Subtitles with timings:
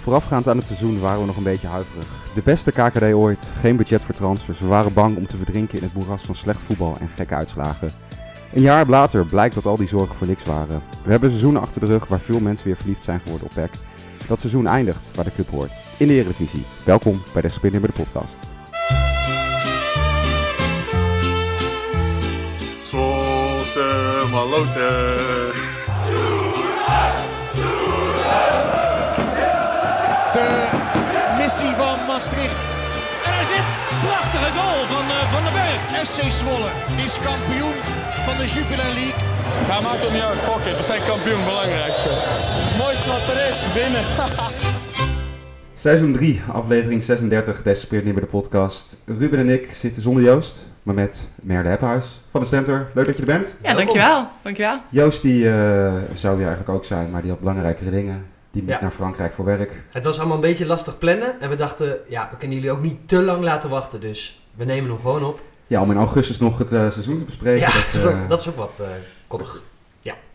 [0.00, 2.06] Voorafgaand aan het seizoen waren we nog een beetje huiverig.
[2.34, 4.58] De beste KKD ooit, geen budget voor transfers.
[4.58, 7.90] We waren bang om te verdrinken in het moeras van slecht voetbal en gekke uitslagen.
[8.52, 10.82] Een jaar later blijkt dat al die zorgen voor niks waren.
[11.04, 13.70] We hebben seizoenen achter de rug waar veel mensen weer verliefd zijn geworden op PEC.
[14.26, 16.64] Dat seizoen eindigt waar de club hoort, in de Eredivisie.
[16.84, 18.36] Welkom bij de Spinner bij de podcast.
[32.20, 32.60] Maastricht.
[33.26, 33.66] En er zit
[34.06, 36.06] prachtige goal van uh, Van den Berg.
[36.06, 36.70] SC Zwolle
[37.06, 37.76] is kampioen
[38.26, 39.20] van de Jupiler League.
[39.68, 40.38] Ja, maakt ook niet uit.
[40.38, 40.76] Fuck it.
[40.76, 41.44] We zijn kampioen.
[41.44, 42.10] Belangrijkste.
[42.78, 43.72] Mooiste wat er is.
[43.74, 44.04] Winnen.
[45.84, 48.96] Seizoen 3, aflevering 36, Des Speert niet bij de podcast.
[49.04, 52.86] Ruben en ik zitten zonder Joost, maar met Merde Hephuis van de Stentor.
[52.94, 53.54] Leuk dat je er bent.
[53.62, 54.26] Ja, dankjewel.
[54.42, 54.78] dankjewel.
[54.90, 55.52] Joost die uh,
[56.14, 58.26] zou hier eigenlijk ook zijn, maar die had belangrijkere dingen.
[58.50, 58.80] Die moet Ja.
[58.80, 59.82] naar Frankrijk voor werk.
[59.90, 61.40] Het was allemaal een beetje lastig plannen.
[61.40, 64.00] En we dachten, ja, we kunnen jullie ook niet te lang laten wachten.
[64.00, 65.40] Dus we nemen hem gewoon op.
[65.66, 67.60] Ja, om in augustus nog het eh, seizoen te bespreken.
[67.68, 68.86] ja, dat, dat, eh, dat is ook wat eh
[69.26, 69.62] koddig.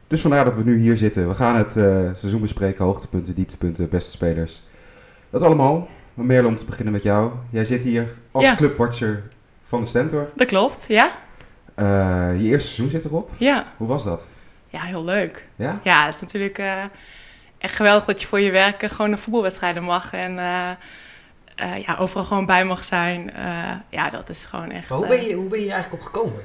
[0.07, 1.27] Dus vandaar dat we nu hier zitten.
[1.27, 1.83] We gaan het eh,
[2.17, 4.63] seizoen bespreken, hoogtepunten, dieptepunten, beste spelers.
[5.29, 5.87] Dat allemaal.
[6.13, 7.31] Maar Merle, om te beginnen met jou.
[7.49, 8.55] Jij zit hier als Ja.
[8.55, 9.21] clubwatcher
[9.63, 10.29] van de Stentor.
[10.35, 11.11] Dat klopt, ja.
[11.75, 11.85] Eh,
[12.37, 13.29] je eerste seizoen zit erop.
[13.37, 14.27] Ja, Hoe was dat?
[14.69, 15.47] ja heel leuk.
[15.55, 15.79] Ja?
[15.83, 16.83] Ja, het is natuurlijk eh,
[17.57, 20.13] echt geweldig dat je voor je werk eh, gewoon naar voetbalwedstrijden mag.
[20.13, 20.69] En eh,
[21.55, 23.33] eh, ja, overal gewoon bij mag zijn.
[23.33, 24.89] Eh, ja, dat is gewoon echt...
[24.89, 26.41] Maar hoe ben, je, hoe ben je eigenlijk op gekomen?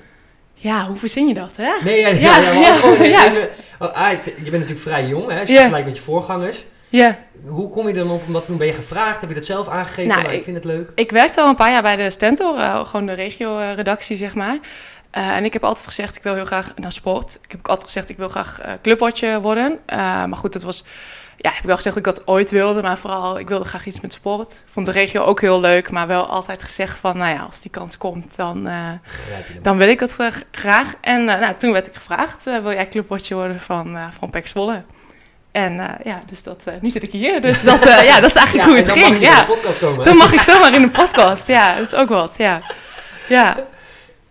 [0.55, 1.73] Ja, hoe verzin je dat, hè?
[1.85, 3.23] Nee, ja, ja, Ja, ja, maar ja, ook gewoon, ja.
[3.23, 5.41] weet je, want, ah, ik je bent natuurlijk vrij jong, hè?
[5.41, 6.65] Als je vergelijkt met je voorgangers.
[6.89, 7.19] Ja.
[7.47, 8.59] Hoe kom je dan op om dat te doen?
[8.59, 9.21] Ben je gevraagd?
[9.21, 10.07] Heb je dat zelf aangegeven?
[10.09, 10.91] Nou, ik ik- vind het leuk.
[10.95, 14.59] Ik werkte al een paar jaar bij de Stentor, gewoon de regio-redactie, zeg maar.
[15.11, 17.39] Eh, en ik heb altijd gezegd, ik wil heel graag naar sport.
[17.43, 19.79] Ik heb ook altijd gezegd, ik wil graag clubwatcher worden.
[19.87, 20.85] Eh, maar goed, dat was...
[21.37, 23.87] Ja, ik heb wel gezegd dat ik dat ooit wilde, maar vooral, ik wilde graag
[23.87, 24.53] iets met sport.
[24.53, 27.61] Ik vond de regio ook heel leuk, maar wel altijd gezegd van, nou ja, als
[27.61, 28.69] die kans komt, dan,
[29.63, 30.17] dan wil ik dat
[30.51, 30.93] graag.
[31.01, 34.83] En nou, toen werd ik gevraagd, wil jij clubwatcher worden van, van Zwolle?
[35.53, 37.41] En ja, dus dat, nu zit ik hier.
[37.41, 39.19] Dus dat, ja, dat is eigenlijk hoe en het dan mag ging.
[39.19, 39.41] je Ja.
[39.41, 40.05] in de podcast komen.
[40.05, 41.47] Dan mag ik zomaar in de podcast.
[41.47, 42.35] Ja, dat is ook wat.
[42.39, 42.63] Ja.
[43.29, 43.57] Ja.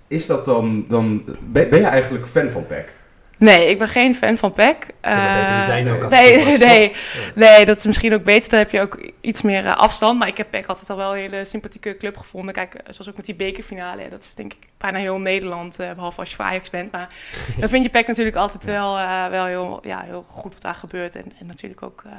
[0.10, 0.86] Is dat dan...
[0.88, 2.94] dan ben, ben je eigenlijk fan van PEC?
[3.38, 4.88] Nee, ik ben geen fan van PEC.
[5.02, 6.96] Zijn ook als nee, nee,
[7.36, 8.50] nee, dat is misschien ook beter.
[8.50, 10.20] Dan heb je ook iets meer eh, afstand.
[10.20, 12.54] Maar ik heb PEC altijd al wel een hele sympathieke club gevonden.
[12.54, 14.10] Kijk, eh, zoals ook met die bekerfinale.
[14.10, 16.92] Dat denk ik bijna heel Nederland, eh, behalve als je voor Ajax bent.
[16.92, 17.10] Maar
[17.60, 20.76] dan vind je PEC natuurlijk altijd wel, eh, wel heel, ja, heel goed wat daar
[20.76, 21.16] gebeurt.
[21.16, 22.12] En, en natuurlijk ook eh,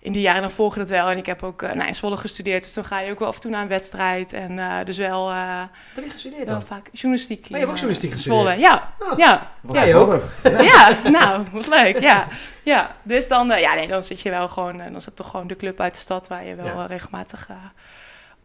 [0.00, 1.08] in die jaren dan volg je dat wel.
[1.08, 2.62] En ik heb ook eh, nou, in Zwolle gestudeerd.
[2.62, 4.32] Dus dan ga je ook wel af en toe naar een wedstrijd.
[4.32, 5.30] En eh, dus wel...
[5.30, 6.66] eh, Wat heb je gestudeerd wel dan?
[6.66, 7.46] vaak journalistiek.
[7.46, 8.40] je hebt ook journalistiek gestudeerd?
[8.42, 8.58] Zwolle.
[8.60, 9.18] Ja, Ah.
[9.18, 10.22] ja, Jij ook?
[10.42, 10.98] ja.
[11.10, 12.28] nou, wat leuk, ja.
[12.64, 12.94] ja.
[13.02, 15.56] Dus dan, eh, ja, nee, dan zit je wel gewoon, dan het toch gewoon de
[15.56, 16.86] club uit de stad waar je wel Ja.
[16.86, 17.56] regelmatig eh,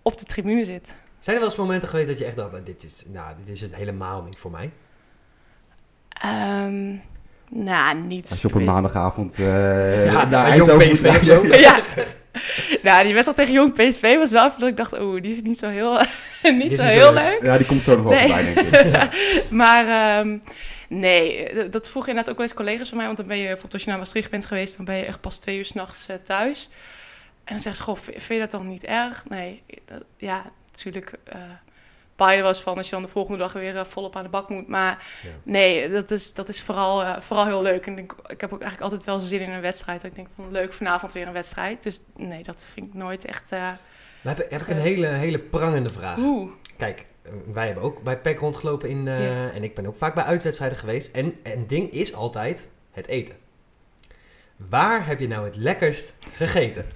[0.01, 0.95] op de tribune zit.
[1.19, 3.55] Zijn er wel eens momenten geweest dat je echt dacht, nou, dit is, nou, dit
[3.55, 4.71] is het helemaal niet voor mij?
[6.09, 6.95] Ehm
[7.53, 8.29] nou, niet...
[8.29, 11.45] Als je op een maandagavond eh Ja, naar Eindhoven moet zo.
[11.67, 11.79] Ja.
[12.81, 15.41] nou, die wedstrijd tegen Jong PSV was wel even dat ik dacht, oeh, die is
[15.41, 16.05] niet zo heel,
[16.63, 17.39] niet zo heel leuk.
[17.43, 18.27] Ja, die komt zo nog wel Nee.
[18.29, 19.49] voorbij, denk ik.
[19.61, 20.37] Maar ehm,
[20.89, 23.05] nee, eh, dat vroegen inderdaad ook wel eens collega's van mij.
[23.05, 25.21] Want dan ben je, bijvoorbeeld als je naar Maastricht bent geweest, dan ben je echt
[25.21, 26.69] pas twee uur s'nachts uh, thuis.
[27.43, 29.23] En dan zeggen ze, goh, vind je dat dan niet erg?
[29.29, 31.13] Nee, dat- ja, natuurlijk.
[31.23, 31.35] eh
[32.17, 34.49] wel eens van als je dan de volgende dag weer eh, volop aan de bak
[34.49, 34.67] moet.
[34.67, 35.29] Maar Ja.
[35.43, 37.85] nee, dat is, dat is vooral, eh, vooral heel leuk.
[37.85, 40.01] En ik, ik heb ook eigenlijk altijd wel zin in een wedstrijd.
[40.01, 41.83] Dat ik denk van, leuk, vanavond weer een wedstrijd.
[41.83, 43.51] Dus nee, dat vind ik nooit echt...
[43.51, 43.67] eh
[44.21, 46.19] Dan heb, heb ik een hele, hele prangende vraag.
[46.77, 47.05] Kijk,
[47.53, 49.49] wij hebben ook bij PEC rondgelopen in, Ja.
[49.51, 51.15] en ik ben ook vaak bij uitwedstrijden geweest.
[51.15, 53.35] En een ding is altijd het eten.
[54.69, 56.85] Waar heb je nou het lekkerst gegeten?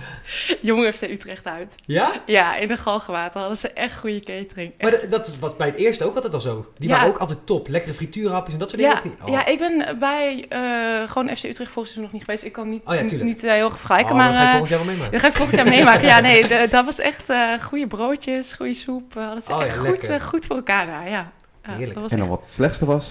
[0.60, 1.74] Jong FC Utrecht uit.
[1.84, 2.12] Ja?
[2.26, 4.72] Ja, in de Galgenwater hadden ze echt goede catering.
[4.78, 6.72] Maar d- dat was bij het eerste ook altijd al zo.
[6.76, 6.94] Die Ja.
[6.94, 7.68] waren ook altijd top.
[7.68, 9.18] Lekkere frituurhapjes en dat soort Ja, dingen.
[9.22, 9.28] Oh.
[9.28, 12.44] ja, ik ben bij eh, gewoon FC Utrecht volgens mij nog niet geweest.
[12.44, 14.50] Ik kan niet, Oh ja, niet eh, heel vergelijken, Oh, maar dat ga je eh,
[14.58, 15.12] volgend jaar wel meemaken.
[15.12, 16.06] dat ga ik volgend jaar meemaken.
[16.06, 19.16] Ja, nee, de- dat was echt eh goede broodjes, goede soep.
[19.16, 21.32] eh, hadden ze Oh ja, echt goed, eh, goed voor elkaar daar, ja.
[21.62, 21.92] Heerlijk.
[21.94, 23.10] Dat was En dan echt, wat het slechtste was,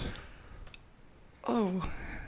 [1.45, 1.83] oh,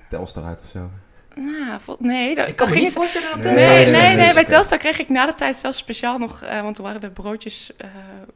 [0.09, 0.89] Telstar uit of zo.
[1.35, 2.35] Nou, nee.
[2.35, 4.45] Dat, Ik kan dat me ging niet voorstellen dat Nee, Nee, nee, bij.
[4.45, 7.71] Telstar kreeg ik na de tijd zelfs speciaal nog, eh, want toen waren de broodjes
[7.77, 7.87] eh,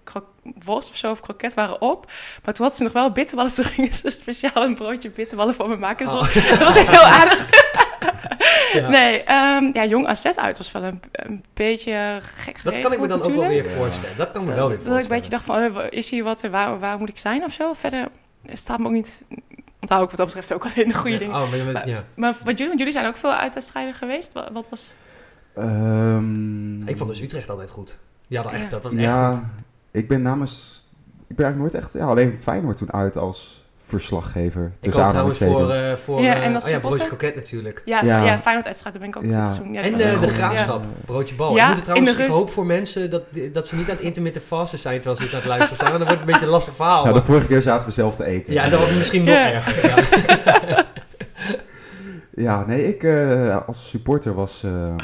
[0.03, 0.27] kro-
[0.65, 2.05] worst of zo, of kroket waren op.
[2.43, 5.55] Maar toen hadden ze nog wel bitterballen, dus toen gingen ze speciaal een broodje bitterballen
[5.55, 6.07] voor me maken.
[6.07, 6.35] Oh.
[6.49, 7.49] Dat was echt heel aardig.
[8.73, 8.89] Ja.
[8.89, 12.93] Nee, ehm, ja, Jong AZ uit was wel een, een beetje gek Dat geregeld kan
[12.93, 14.17] ik me dan ook wel weer voorstellen.
[14.17, 15.07] Dat kan me Dat, wel weer dat ik een voorstellen.
[15.21, 17.73] beetje dacht van, eh, is hier wat en waar, waar moet ik zijn of zo?
[17.73, 18.07] Verder
[18.53, 19.23] staat me ook niet...
[19.83, 21.35] Onthoud ik wat dat betreft ook alleen de goede Ja, dingen.
[21.35, 22.03] Oh, maar, ja.
[22.15, 24.33] Wat jullie, want jullie zijn ook veel uitwedstrijden geweest.
[24.33, 24.95] Wat, wat was...
[25.55, 27.99] Ehm, Ik vond dus Utrecht altijd goed.
[28.27, 28.69] Die hadden echt, Ja.
[28.69, 29.43] dat was echt ja, goed.
[29.91, 30.85] ik ben namens...
[31.27, 31.93] Ik ben eigenlijk nooit echt...
[31.93, 34.71] Ja, alleen Feyenoord toen uit als verslaggever.
[34.81, 37.81] Ik hoop trouwens voor, eh voor Ja, eh, en oh ja, broodje kroket natuurlijk.
[37.85, 38.23] Ja, ja.
[38.25, 38.39] Ja.
[38.39, 39.43] Feyenoord uitstraat, daar ben ik ook Ja.
[39.43, 39.73] seizoen.
[39.73, 40.87] Ja, en de, de graafschap, Ja.
[41.05, 41.55] broodje bal.
[41.55, 43.95] Ja, ik moet trouwens, in de ik hoop voor mensen dat, dat ze niet aan
[43.95, 45.89] het intermittent fasten zijn terwijl ze dit aan het luisteren zijn.
[45.89, 47.01] Want dan wordt het een beetje een lastig verhaal.
[47.01, 48.53] Ja, de maar- vorige keer zaten we zelf te eten.
[48.53, 49.51] ja, dat was misschien nog Ja.
[49.51, 49.87] erger.
[49.89, 50.85] Ja.
[52.35, 54.63] Ja, nee, ik eh, als supporter was...
[54.63, 54.97] ehm,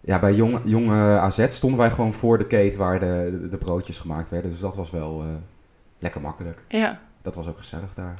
[0.00, 3.56] ja, bij jong, jong AZ stonden wij gewoon voor de keten waar de, de, de
[3.56, 4.50] broodjes gemaakt werden.
[4.50, 5.26] Dus dat was wel eh,
[6.04, 6.58] lekker makkelijk.
[6.68, 8.18] Ja, Dat was ook gezellig daar.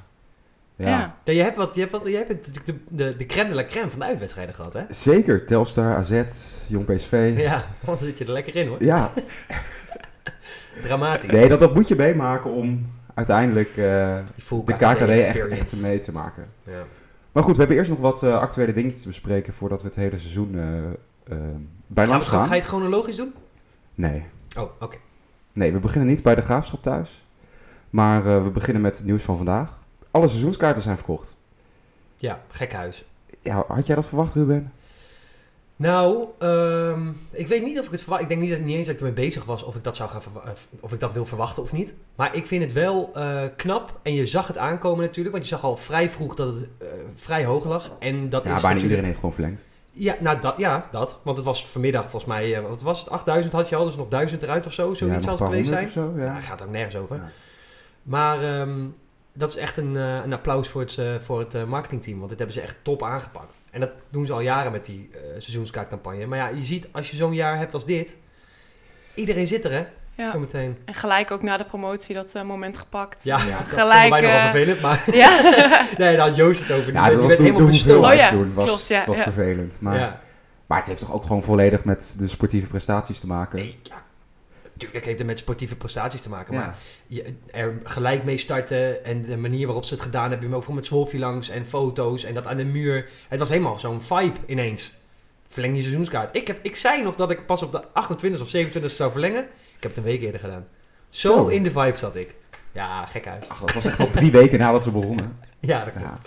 [0.77, 1.15] Ja, ja.
[1.25, 3.55] Ja, je hebt, wat, je hebt, wat, je hebt natuurlijk de, de, de crème de
[3.55, 4.83] la crème van de uitwedstrijden gehad, hè?
[4.89, 5.47] zeker.
[5.47, 6.23] Telstar, AZ,
[6.67, 7.35] Jong PSV.
[7.37, 8.85] Ja, dan zit je er lekker in, hoor.
[8.85, 9.13] Ja,
[10.83, 11.31] Dramatisch.
[11.31, 14.19] nee, dat, dat moet je meemaken om uiteindelijk eh,
[14.65, 16.49] de KKD echt, echt mee te maken.
[16.63, 16.83] Ja.
[17.33, 19.97] Maar goed, we hebben eerst nog wat eh, actuele dingetjes te bespreken voordat we het
[19.97, 20.85] hele seizoen eh
[21.37, 21.39] eh
[21.87, 22.47] bij Ga, langs ga, gaan.
[22.47, 23.35] ga je het chronologisch doen?
[23.95, 24.25] Nee.
[24.59, 24.97] Oh, oké.
[25.53, 27.24] nee, we beginnen niet bij de graafschap thuis.
[27.95, 29.79] Maar eh, we beginnen met het nieuws van vandaag.
[30.11, 31.35] Alle seizoenskaarten zijn verkocht.
[32.17, 33.05] Ja, gek huis.
[33.41, 34.73] Ja, had jij dat verwacht, Ruben?
[35.77, 38.23] Nou, ehm, ik weet niet of ik het verwacht.
[38.23, 40.09] Ik denk niet, dat, niet eens dat ik ermee bezig was of ik dat zou
[40.11, 40.51] gaan eh,
[40.81, 41.95] of ik dat wil verwachten of niet.
[42.15, 44.01] Maar ik vind het wel eh, knap.
[44.03, 45.35] En je zag het aankomen natuurlijk.
[45.35, 46.67] Want je zag al vrij vroeg dat het
[47.15, 47.91] vrij hoog lag.
[47.99, 49.65] En dat Ja, is bijna natuurlijk- iedereen heeft gewoon verlengd.
[49.93, 51.19] Ja, nou, dat, ja, dat.
[51.23, 52.63] Want het was vanmiddag volgens mij...
[52.63, 53.11] wat was het?
[53.11, 54.89] 8000 had je al, dus nog 1000 eruit of zo.
[54.89, 55.85] ja, Zoiets nog zal het geweest zijn.
[55.85, 56.13] of zo.
[56.17, 56.41] Ja, Ja.
[56.41, 57.17] gaat ook nergens over.
[57.17, 57.31] Ja.
[58.05, 58.79] Maar ehm,
[59.33, 62.17] dat is echt een, eh, een applaus voor het, eh, voor het eh, marketingteam.
[62.19, 63.59] Want dit hebben ze echt top aangepakt.
[63.71, 66.27] En dat doen ze al jaren met die eh, seizoenskaartcampagne.
[66.27, 68.17] Maar ja, je ziet als je zo'n jaar hebt als dit...
[69.15, 69.85] Iedereen zit er, hè?
[70.15, 70.31] ja.
[70.31, 70.77] Zometeen.
[70.85, 73.25] En gelijk ook na de promotie dat eh, moment gepakt.
[73.25, 73.59] Ja, Ja.
[73.59, 74.81] dat Gelijk, nogal eh, vervelend.
[74.81, 75.41] Maar Ja,
[75.99, 76.93] nee, daar had Joost het over.
[76.93, 78.55] Ja, dat was de helemaal hoeveelheid Oh ja, toen.
[78.55, 79.23] Was, klopt, ja, was ja.
[79.23, 79.77] vervelend.
[79.81, 80.21] Maar, Ja.
[80.67, 83.59] maar het heeft toch ook gewoon volledig met de sportieve prestaties te maken.
[83.59, 84.03] Nee, ja.
[84.77, 86.55] Tuurlijk heeft het met sportieve prestaties te maken.
[86.55, 86.77] Maar
[87.07, 90.69] je, er gelijk mee starten en de manier waarop ze het gedaan hebben, maar ook
[90.69, 93.11] met Zwolfje langs en foto's en dat aan de muur.
[93.29, 94.93] Het was helemaal zo'n vibe ineens.
[95.49, 96.37] Verleng je seizoenskaart.
[96.37, 99.43] Ik, heb, ik zei nog dat ik pas op de 28 of 27 zou verlengen.
[99.77, 100.67] Ik heb het een week eerder gedaan.
[101.11, 101.47] Zo, Zo.
[101.47, 102.35] in de vibe zat ik.
[102.73, 103.49] Ja, gek uit.
[103.49, 105.37] Ach, dat was echt al drie weken nadat ze begonnen.
[105.61, 106.01] Ja, dat Ja.
[106.01, 106.21] klopt.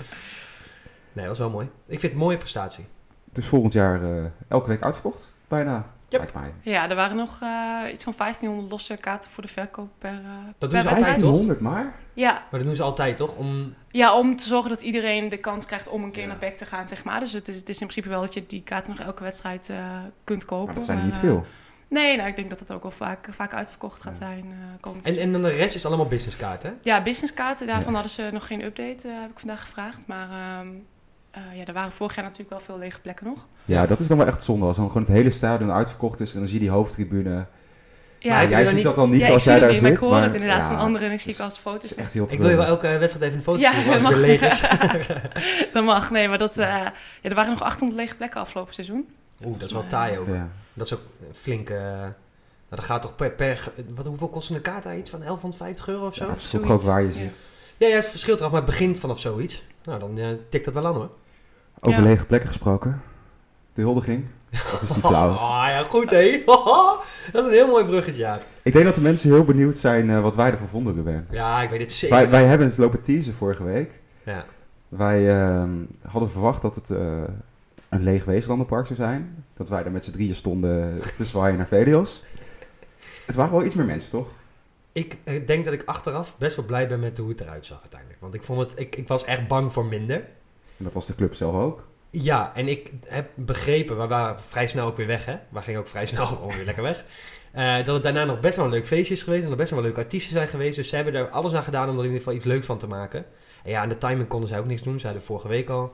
[1.13, 1.65] Nee, dat was wel mooi.
[1.65, 2.85] Ik vind het een mooie prestatie.
[3.31, 5.33] Dus volgend jaar eh, elke week uitverkocht.
[5.47, 5.91] Bijna.
[6.09, 6.19] Yep.
[6.19, 6.53] Lijkt mij.
[6.73, 10.15] ja, er waren nog eh, iets van 1500 losse kaarten voor de verkoop per, eh
[10.57, 11.19] Dat per doen ze altijd, wedstrijd.
[11.19, 11.31] toch?
[11.31, 11.95] 1500 maar?
[12.13, 13.35] Ja, Maar dat doen ze altijd, toch?
[13.35, 16.27] Om, ja, om te zorgen dat iedereen de kans krijgt om een keer Ja.
[16.27, 17.19] naar PEC te gaan, zeg maar.
[17.19, 19.69] Dus het is, het is in principe wel dat je die kaarten nog elke wedstrijd
[19.69, 19.77] eh,
[20.23, 20.65] kunt kopen.
[20.65, 21.45] Maar dat zijn er niet veel.
[21.89, 24.25] Nee, nou, ik denk dat het ook wel vaak, vaak uitverkocht gaat Ja.
[24.25, 26.75] zijn eh komend en, en dan de rest is allemaal businesskaarten, hè?
[26.81, 27.99] Ja, businesskaarten, daarvan Ja.
[27.99, 30.07] hadden ze nog geen update, heb ik vandaag gevraagd.
[30.07, 30.73] Maar ehm, eh,
[31.53, 33.45] ja, er waren vorig jaar natuurlijk wel veel lege plekken nog.
[33.65, 34.65] Ja, dat is dan wel echt zonde.
[34.65, 37.45] Als dan gewoon het hele stadion uitverkocht is en dan zie je die hoofdtribune.
[38.19, 39.81] Ja, Maar jij ziet niet- dat dan niet ja, zie jij daar niet, zit.
[39.87, 41.95] maar ik hoor maar het inderdaad ja, van anderen en ik zie ik als foto's.
[41.95, 44.41] Echt heel Ik wil je wel elke wedstrijd even een foto Ja, sturen als leeg
[44.41, 44.61] is.
[45.73, 49.07] Dat mag, nee, maar dat, eh, ja, er waren nog 800 lege plekken afgelopen seizoen.
[49.45, 50.27] Oeh, dat is wel taai ook.
[50.27, 50.49] Ja.
[50.73, 51.01] Dat is ook
[51.33, 51.69] flink...
[51.69, 51.77] eh
[52.69, 53.31] nou, dat gaat toch per...
[53.31, 56.21] per wat, hoeveel kost een kaart daar iets van 1150 euro of zo?
[56.23, 57.13] Ja, Ja, het verschilt ook waar je Ja.
[57.13, 57.39] zit.
[57.77, 59.63] ja, het verschilt eraf, maar het begint vanaf zoiets.
[59.83, 61.09] Nou, dan eh, tikt dat wel aan hoor.
[61.79, 63.01] Over lege plekken gesproken.
[63.73, 64.25] De huldiging.
[64.51, 65.31] Of is die flauw?
[65.31, 66.43] Oh ja, goed hé.
[67.31, 68.39] dat is een heel mooi bruggetje, ja.
[68.63, 71.27] Ik denk dat de mensen heel benieuwd zijn eh, wat wij ervan vonden, Ruben.
[71.31, 72.15] Ja, ik weet het zeker.
[72.15, 73.91] Wij, wij hebben eens lopen teasen vorige week.
[74.23, 74.45] Ja.
[74.87, 75.71] Wij ehm,
[76.07, 77.23] hadden verwacht dat het eh,
[77.89, 79.45] een leeg Weeslandenpark zou zijn.
[79.53, 82.23] Dat wij er met z'n drieën stonden te zwaaien naar Velios.
[83.25, 84.27] Het waren wel iets meer mensen, toch?
[84.91, 87.79] Ik eh, denk dat ik achteraf best wel blij ben met hoe het eruit zag
[87.79, 88.21] uiteindelijk.
[88.21, 90.23] Want ik, vond het, ik, ik was echt bang voor minder.
[90.77, 91.87] En dat was de club zelf ook.
[92.09, 95.35] Ja, en ik heb begrepen, we waren vrij snel ook weer weg, hè?
[95.49, 97.03] We gingen ook vrij snel gewoon weer lekker weg.
[97.51, 99.43] Eh, dat het daarna nog best wel een leuk feestje is geweest.
[99.43, 100.75] En er best wel leuke artiesten zijn geweest.
[100.75, 102.77] Dus ze hebben er alles aan gedaan om er in ieder geval iets leuks van
[102.77, 103.25] te maken.
[103.63, 104.99] En ja, aan de timing konden zij ook niks doen.
[104.99, 105.93] Zeiden vorige week al.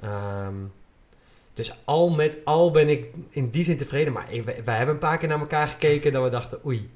[0.00, 0.54] Ehm,
[1.54, 4.12] dus al met al ben ik in die zin tevreden.
[4.12, 6.90] Maar ik- wij, hebben een paar keer naar elkaar gekeken dat we dachten, oei,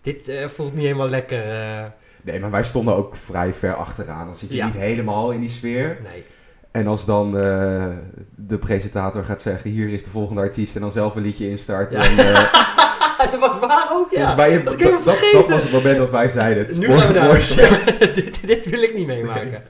[0.00, 1.50] dit eh, voelt niet helemaal lekker.
[1.50, 1.84] eh,
[2.22, 4.24] Nee, maar wij stonden ook vrij ver achteraan.
[4.26, 4.64] Dan zit je Ja.
[4.66, 5.98] niet helemaal in die sfeer.
[6.02, 6.24] nee.
[6.70, 7.86] En als dan eh,
[8.36, 11.98] de presentator gaat zeggen, hier is de volgende artiest en dan zelf een liedje instarten.
[12.00, 12.04] Ja.
[12.06, 14.34] En, eh, dat was waar ook, ja.
[14.34, 14.62] mij,
[15.32, 16.66] dat was het moment dat wij zeiden.
[16.66, 17.28] Het Nu gaan we naar
[18.14, 19.62] dit, dit wil ik niet meemaken.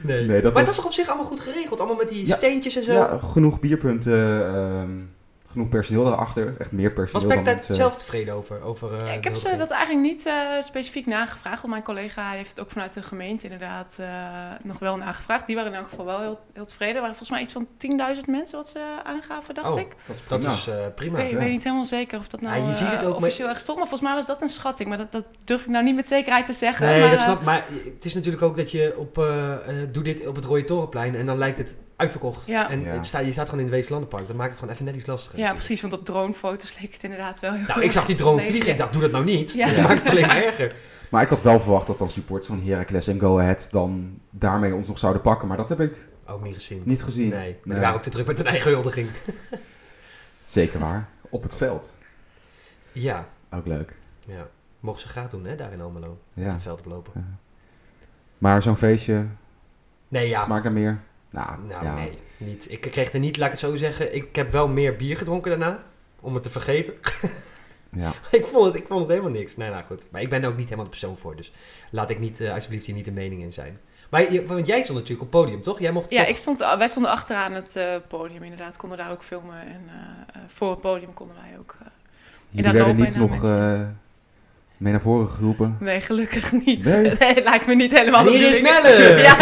[0.00, 0.24] Nee.
[0.24, 1.78] Nee, dat maar was- het was toch op zich allemaal goed geregeld?
[1.78, 2.34] Allemaal met die Ja.
[2.36, 2.92] steentjes en zo?
[2.92, 4.90] Ja, genoeg bierpunten, ehm,
[5.56, 6.54] genoeg personeel daarachter.
[6.58, 8.62] Echt meer Was personeel Peck dan daar zelf tevreden over?
[8.62, 11.56] over eh, Ja, ik heb ze dat eigenlijk niet eh, specifiek nagevraagd.
[11.60, 14.06] Want mijn collega heeft het ook vanuit de gemeente inderdaad eh,
[14.62, 15.46] nog wel nagevraagd.
[15.46, 16.94] Die waren in elk geval wel heel, heel tevreden.
[16.94, 17.66] Er waren volgens mij iets van
[18.16, 19.88] 10.000 mensen wat ze aangaven, dacht Oh, ik.
[20.06, 20.54] Dat is Dat prima.
[20.54, 21.16] is eh, Ik prima.
[21.16, 21.36] weet, ja.
[21.38, 23.60] weet niet helemaal zeker of dat nou Ja, je ziet het ook met- officieel echt
[23.60, 23.78] stond.
[23.78, 24.88] Maar volgens mij was dat een schatting.
[24.88, 26.86] Maar dat, dat durf ik nou niet met zekerheid te zeggen.
[26.86, 29.18] Nee, maar, dat snap Maar het is natuurlijk ook dat je op...
[29.18, 32.46] eh, eh, doe dit op het Rode Torenplein en dan lijkt het uitverkocht.
[32.46, 32.70] Ja.
[32.70, 32.86] En Ja.
[32.92, 34.26] Het staat, je staat gewoon in het Weeslandenpark.
[34.26, 35.38] Dat maakt het gewoon even net iets lastiger.
[35.38, 35.66] Ja, natuurlijk.
[35.66, 35.82] precies.
[35.90, 38.66] Want op dronefoto's leek het inderdaad wel heel Nou, ik zag die drone vliegen.
[38.66, 38.72] ja.
[38.72, 39.52] Ik dacht, doe dat nou niet.
[39.52, 39.66] Ja.
[39.66, 40.74] Dat maakt het alleen maar erger.
[41.10, 44.74] Maar ik had wel verwacht dat dan supporters van Heracles en Go Ahead dan daarmee
[44.74, 45.48] ons nog zouden pakken.
[45.48, 46.82] Maar dat heb ik Ook niet gezien.
[46.84, 47.28] niet gezien.
[47.28, 47.60] Nee, maar Nee.
[47.64, 49.08] die waren ook te druk met hun eigen huldiging.
[50.44, 51.08] Zeker waar.
[51.28, 51.92] Op het veld.
[52.92, 53.92] Ja, Ook leuk.
[54.26, 54.46] ja.
[54.80, 56.08] Mogen ze graag doen, hè, daar in Almelo.
[56.10, 56.52] Op Ja.
[56.52, 57.38] het veld oplopen.
[58.38, 59.24] Maar zo'n feestje,
[60.08, 60.44] Nee, ja.
[60.44, 60.98] smaakt er meer?
[61.30, 61.94] Nou, Nou, ja.
[61.94, 62.18] nee.
[62.36, 62.66] Niet.
[62.70, 64.14] Ik kreeg er niet, laat ik het zo zeggen.
[64.14, 65.82] Ik heb wel meer bier gedronken daarna.
[66.20, 66.94] Om het te vergeten.
[67.90, 68.12] Ja.
[68.30, 69.56] ik, vond het, ik vond het helemaal niks.
[69.56, 70.06] Nee, nou goed.
[70.10, 71.36] Maar ik ben er ook niet helemaal de persoon voor.
[71.36, 71.52] Dus
[71.90, 73.78] laat ik niet, eh, alsjeblieft hier niet de mening in zijn.
[74.10, 75.80] Maar je, want jij stond natuurlijk op het podium, toch?
[75.80, 78.76] Jij mocht Ja, toch- ik stond, wij stonden achteraan het eh, podium inderdaad.
[78.76, 79.60] Konden daar ook filmen.
[79.66, 81.76] En eh, voor het podium konden wij ook...
[82.48, 83.80] Jullie daar werden niet nog eh,
[84.76, 85.76] mee naar voren geroepen.
[85.80, 86.84] Nee, gelukkig niet.
[86.84, 87.12] Nee?
[87.18, 88.60] Nee, lijkt me niet helemaal de hier is.
[88.60, 89.14] Melle!
[89.22, 89.36] Ja.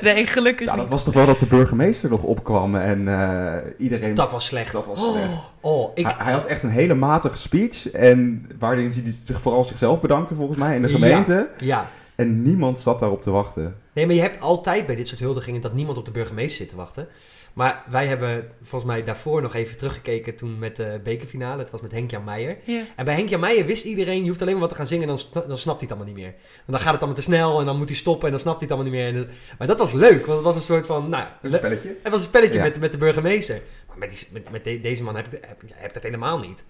[0.00, 0.90] Nee, gelukkig Ja, dat niet.
[0.90, 4.14] was toch wel dat de burgemeester nog opkwam en eh, iedereen...
[4.14, 4.72] Dat was slecht.
[4.72, 5.32] Dat was Oh, slecht.
[5.60, 6.04] Oh, ik...
[6.06, 10.34] Hij, hij had echt een hele matige speech en waarin hij zich vooral zichzelf bedankte
[10.34, 10.94] volgens mij in de Ja.
[10.94, 11.48] gemeente.
[11.58, 11.90] Ja.
[12.14, 13.76] En niemand zat daarop te wachten.
[13.92, 16.68] Nee, maar je hebt altijd bij dit soort huldigingen dat niemand op de burgemeester zit
[16.68, 17.06] te wachten.
[17.54, 21.62] Maar wij hebben volgens mij daarvoor nog even teruggekeken toen met de bekerfinale.
[21.62, 22.56] Het was met Henk-Jan Meijer.
[22.96, 25.16] En bij Henk-Jan Meijer wist iedereen, je hoeft alleen maar wat te gaan zingen en
[25.32, 26.34] dan, dan snapt hij het allemaal niet meer.
[26.34, 28.60] En dan gaat het allemaal te snel en dan moet hij stoppen en dan snapt
[28.60, 29.14] hij het allemaal niet meer.
[29.22, 31.56] En dat- maar dat was leuk, want het was een soort van, nou, Een le-
[31.56, 31.88] spelletje.
[32.02, 32.64] het was een spelletje Ja.
[32.64, 33.60] met, met de burgemeester.
[33.88, 36.64] Maar met, die, met, met de- deze man heb ik, heb, heb dat helemaal niet.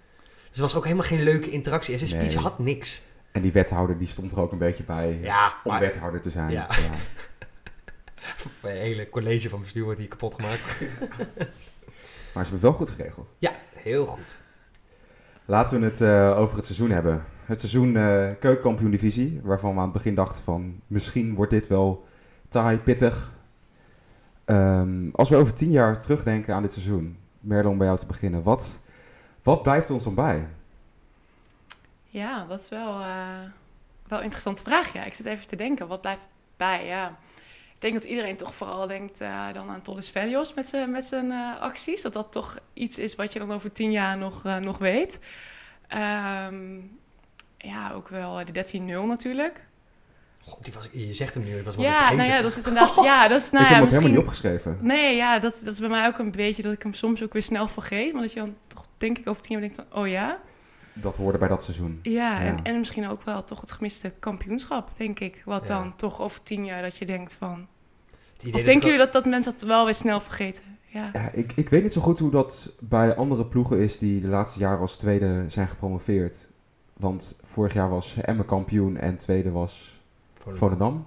[0.49, 1.93] Dus er was ook helemaal geen leuke interactie.
[1.93, 2.43] En zijn speech Nee.
[2.43, 3.03] had niks.
[3.33, 6.31] En die wethouder die stond er ook een beetje bij Ja, om maar wethouder te
[6.31, 6.51] zijn.
[6.51, 6.67] Ja.
[8.63, 10.75] mijn hele college van bestuur wordt hier kapot gemaakt.
[12.35, 13.35] Maar ze hebben het wel goed geregeld.
[13.39, 14.41] Ja, heel goed.
[15.45, 17.25] Laten we het eh, over het seizoen hebben.
[17.45, 21.67] Het seizoen eh keukenkampioen divisie, waarvan we aan het begin dachten van misschien wordt dit
[21.67, 22.07] wel
[22.49, 23.33] taai, pittig.
[24.45, 28.07] Ehm, als we over tien jaar terugdenken aan dit seizoen, Merle om bij jou te
[28.07, 28.81] beginnen, wat,
[29.43, 30.47] wat blijft ons dan bij?
[32.07, 33.43] Ja, dat is wel, eh,
[34.07, 34.93] wel een interessante vraag.
[34.93, 35.89] Ja, ik zit even te denken.
[35.89, 36.87] Wat blijft bij?
[36.87, 37.19] Ja.
[37.85, 41.05] Ik denk dat iedereen toch vooral denkt eh, dan aan Tollis Velios met zijn met
[41.05, 42.03] zijn eh, acties.
[42.03, 45.19] Dat dat toch iets is wat je dan over tien jaar nog, eh, nog weet.
[45.89, 46.77] Ehm,
[47.59, 49.67] ja, ook wel de 13-0 natuurlijk.
[50.41, 52.17] God, die was, je zegt hem nu, dat was wel Ja, vergeten.
[52.17, 53.05] nou ja, dat is inderdaad...
[53.05, 54.79] Ja, dat is, nou ik heb ja, hem ook helemaal niet misschien- opgeschreven.
[54.81, 57.33] Nee, ja, dat, dat is bij mij ook een beetje dat ik hem soms ook
[57.33, 58.13] weer snel vergeet.
[58.13, 60.41] Maar dat je dan toch, denk ik, over tien jaar denkt van, oh ja.
[60.93, 61.99] Dat hoorde bij dat seizoen.
[62.03, 62.47] Ja, Ja.
[62.47, 65.43] En, en misschien ook wel toch het gemiste kampioenschap, denk ik.
[65.45, 65.75] Wat Ja.
[65.79, 67.67] dan toch over tien jaar dat je denkt van...
[68.45, 70.65] Idee Of dat denken jullie dat, dat mensen dat wel weer snel vergeten?
[70.87, 71.11] Ja.
[71.13, 74.29] Ja, ik, ik weet niet zo goed hoe dat bij andere ploegen is die de
[74.29, 76.49] laatste jaren als tweede zijn gepromoveerd.
[76.97, 80.01] Want vorig jaar was Emmen kampioen en tweede was
[80.39, 81.07] Volendam.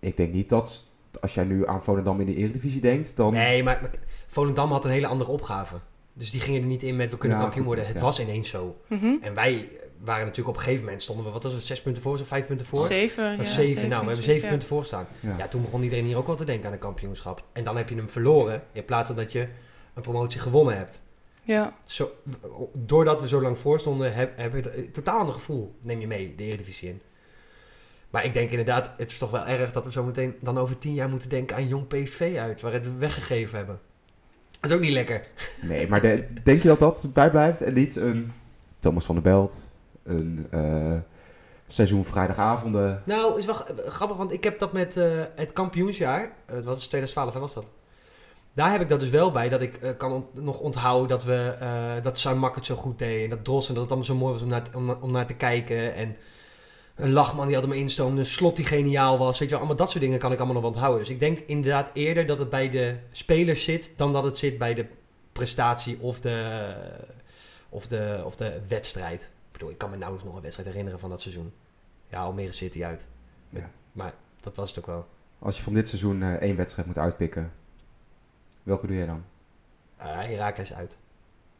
[0.00, 0.84] Ik denk niet dat,
[1.20, 3.32] als jij nu aan Volendam in de Eredivisie denkt, dan...
[3.32, 3.90] Nee, maar, maar
[4.26, 5.74] Volendam had een hele andere opgave.
[6.12, 7.86] Dus die gingen er niet in met we kunnen Ja, kampioen worden.
[7.86, 8.00] Het ja.
[8.00, 8.76] was ineens zo.
[8.88, 9.14] Mhm.
[9.20, 9.70] En wij
[10.04, 12.26] waren natuurlijk op een gegeven moment stonden we, wat was het, zes punten voor of
[12.26, 12.86] vijf punten voor?
[12.86, 14.48] Zeven, ja, zeven, nou, we hebben zeven ja.
[14.48, 15.06] punten voor staan.
[15.20, 15.34] Ja.
[15.38, 17.44] Ja, toen begon iedereen hier ook wel te denken aan een kampioenschap.
[17.52, 19.48] En dan heb je hem verloren, in plaats van dat je
[19.94, 21.00] een promotie gewonnen hebt.
[21.42, 22.10] Ja, Zo,
[22.72, 26.06] doordat we zo lang voor stonden, heb, heb je een totaal ander gevoel, neem je
[26.06, 27.00] mee, de Eredivisie in.
[28.10, 30.78] Maar ik denk inderdaad, het is toch wel erg dat we zo meteen dan over
[30.78, 33.80] tien jaar moeten denken aan jong PSV uit, waar het we weggegeven hebben.
[34.60, 35.26] Dat is ook niet lekker.
[35.62, 38.32] Nee, maar de- denk je dat dat bijblijft en niet een
[38.78, 39.67] Thomas van der Belt,
[40.08, 40.92] een eh,
[41.66, 43.02] seizoen vrijdagavonden?
[43.04, 46.64] Nou, is wel g- grappig, want ik heb dat met eh, het kampioensjaar, eh, wat
[46.64, 47.64] was 2012, hè, was dat?
[48.52, 51.56] Daar heb ik dat dus wel bij, dat ik eh, kan nog onthouden dat we,
[51.60, 53.24] eh dat Sam het zo goed deed.
[53.24, 55.34] En dat Dross en dat het allemaal zo mooi was om naar, om, naar te
[55.34, 55.94] kijken.
[55.94, 56.16] En
[56.94, 59.38] een lachman die altijd maar instoomde, een slot die geniaal was.
[59.38, 61.00] Weet je allemaal dat soort dingen kan ik allemaal nog onthouden.
[61.00, 64.58] Dus ik denk inderdaad eerder dat het bij de spelers zit, dan dat het zit
[64.58, 64.86] bij de
[65.32, 66.66] prestatie of de,
[67.68, 69.30] of de, of de wedstrijd.
[69.58, 71.52] Ik bedoel, ik kan me nauwelijks nog een wedstrijd herinneren van dat seizoen.
[72.08, 73.06] Ja, Almere City uit.
[73.50, 73.70] Ja.
[73.92, 75.06] Maar dat was het ook wel.
[75.38, 77.52] Als je van dit seizoen eh, één wedstrijd moet uitpikken,
[78.62, 79.24] welke doe jij dan?
[80.00, 80.96] Uh, Herakles uit.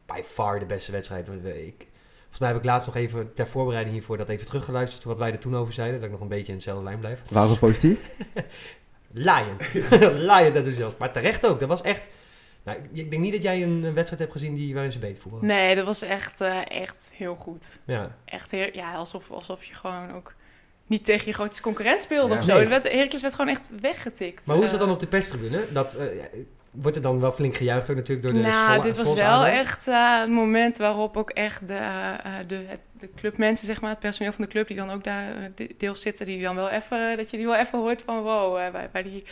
[0.06, 1.28] By far de beste wedstrijd.
[1.28, 1.86] We- we- Ik,
[2.18, 5.04] volgens mij heb ik laatst nog even ter voorbereiding hiervoor dat even teruggeluisterd.
[5.04, 5.96] Wat wij er toen over zeiden.
[5.96, 7.22] Dat ik nog een beetje in dezelfde lijn blijf.
[7.30, 8.10] Waren we positief?
[9.10, 9.56] Lion.
[10.30, 10.98] Lion enthousiast.
[10.98, 11.58] Maar terecht ook.
[11.60, 12.08] Dat was echt...
[12.64, 15.22] Nou, ik- ik denk niet dat jij een, wedstrijd hebt gezien die, waarin ze beter
[15.22, 15.46] voetballen.
[15.46, 17.78] Nee, dat was echt, eh, echt heel goed.
[17.84, 18.16] Ja.
[18.24, 20.34] Echt heel, ja, alsof, alsof je gewoon ook
[20.86, 22.38] niet tegen je grootste concurrent speelde Ja.
[22.38, 22.54] of zo.
[22.54, 22.62] Nee.
[22.62, 24.46] De werd, Heracles werd gewoon echt weggetikt.
[24.46, 25.72] Maar hoe is dat dan Eh, op de perstribune?
[25.72, 26.06] Dat, eh,
[26.70, 29.88] wordt er dan wel flink gejuicht ook natuurlijk door de nou, dit was wel echt
[29.88, 33.98] eh, het moment waarop ook echt de, eh, de, het- de clubmensen, zeg maar, het
[33.98, 37.16] personeel van de club, die dan ook daar de- deels zitten, die dan wel even,
[37.16, 39.24] dat je die wel even hoort van wow, bij, bij die,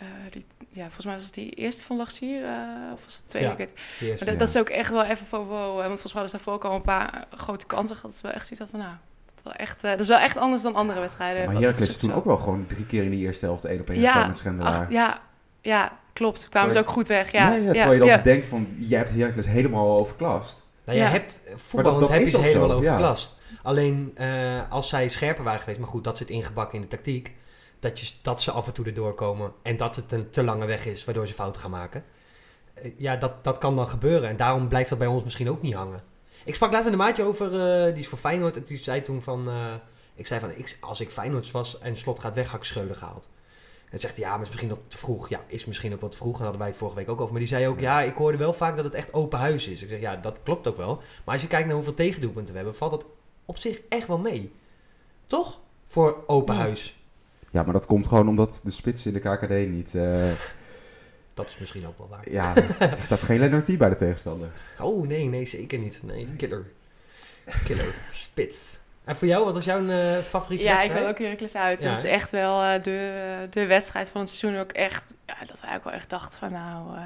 [0.00, 3.22] eh, die, ja, volgens mij was het die eerste van Lachsier, eh of was het
[3.22, 3.52] de tweede, Ja.
[3.52, 3.74] ik weet
[4.08, 4.34] Maar dat, ja.
[4.34, 6.52] dat is ook echt wel even van wow, hè, want volgens mij hadden ze daarvoor
[6.54, 8.02] ook al een paar grote kansen gehad.
[8.10, 8.92] Dat is wel echt zoiets van, nou,
[9.26, 11.46] dat is wel echt, eh, dat is wel echt anders dan andere wedstrijden.
[11.46, 13.90] Maar Heracles is toen ook wel gewoon drie keer in de eerste helft één op
[13.90, 14.80] één Ja, gekomen met Schendelaar.
[14.80, 15.20] Acht, ja,
[15.60, 16.48] ja, klopt.
[16.48, 17.32] Kwamen ze ook goed weg.
[17.32, 18.18] Ja, nee, ja, ja, terwijl je dan ja.
[18.18, 20.62] denkt van, je hebt Heracles helemaal overklast.
[20.84, 21.10] Nou, je Ja.
[21.10, 22.78] hebt voetballend dat heb je helemaal zo, ja.
[22.90, 23.38] overklast.
[23.62, 27.32] Alleen eh, als zij scherper waren geweest, maar goed, dat zit ingebakken in de tactiek.
[27.80, 30.66] Dat, je, dat ze af en toe erdoor komen en dat het een te lange
[30.66, 32.04] weg is waardoor ze fouten gaan maken.
[32.74, 35.62] Eh, ja, dat, dat kan dan gebeuren en daarom blijft dat bij ons misschien ook
[35.62, 36.02] niet hangen.
[36.44, 39.02] Ik sprak laatst met een maatje over, eh, die is voor Feyenoord, en die zei
[39.02, 39.74] toen van, eh,
[40.14, 42.96] ik zei van, ik, als ik Feyenoord was en Slot gaat weg, had ik Schreuder
[42.96, 43.28] gehaald.
[43.90, 45.28] En zegt ja, maar is misschien nog te vroeg.
[45.28, 46.32] Ja, is misschien ook wat te vroeg.
[46.32, 47.30] En daar hadden wij het vorige week ook over.
[47.30, 49.82] Maar die zei ook, ja, ik hoorde wel vaak dat het echt open huis is.
[49.82, 50.96] Ik zeg, ja, dat klopt ook wel.
[50.96, 53.04] Maar als je kijkt naar hoeveel tegendoelpunten we hebben, valt dat
[53.44, 54.52] op zich echt wel mee.
[55.26, 55.58] Toch?
[55.86, 56.60] Voor open Ja.
[56.60, 56.99] huis.
[57.50, 59.94] Ja, maar dat komt gewoon omdat de spitsen in de KKD niet...
[59.94, 60.30] eh,
[61.34, 62.30] Dat is misschien ook wel waar.
[62.30, 64.48] ja, er staat geen Lennart bij de tegenstander.
[64.80, 66.00] Oh, nee, nee, zeker niet.
[66.02, 66.64] Nee, killer.
[67.64, 67.94] Killer.
[68.12, 68.78] Spits.
[69.04, 71.00] En voor jou, wat was jouw eh, favoriete Ja, ik wedstrijd?
[71.02, 71.82] wil ook Heracles uit.
[71.82, 75.16] Ja, dat is echt wel eh, de, de wedstrijd van het seizoen ook echt...
[75.26, 76.96] Ja, dat wij ook wel echt dachten van nou...
[76.96, 77.02] eh,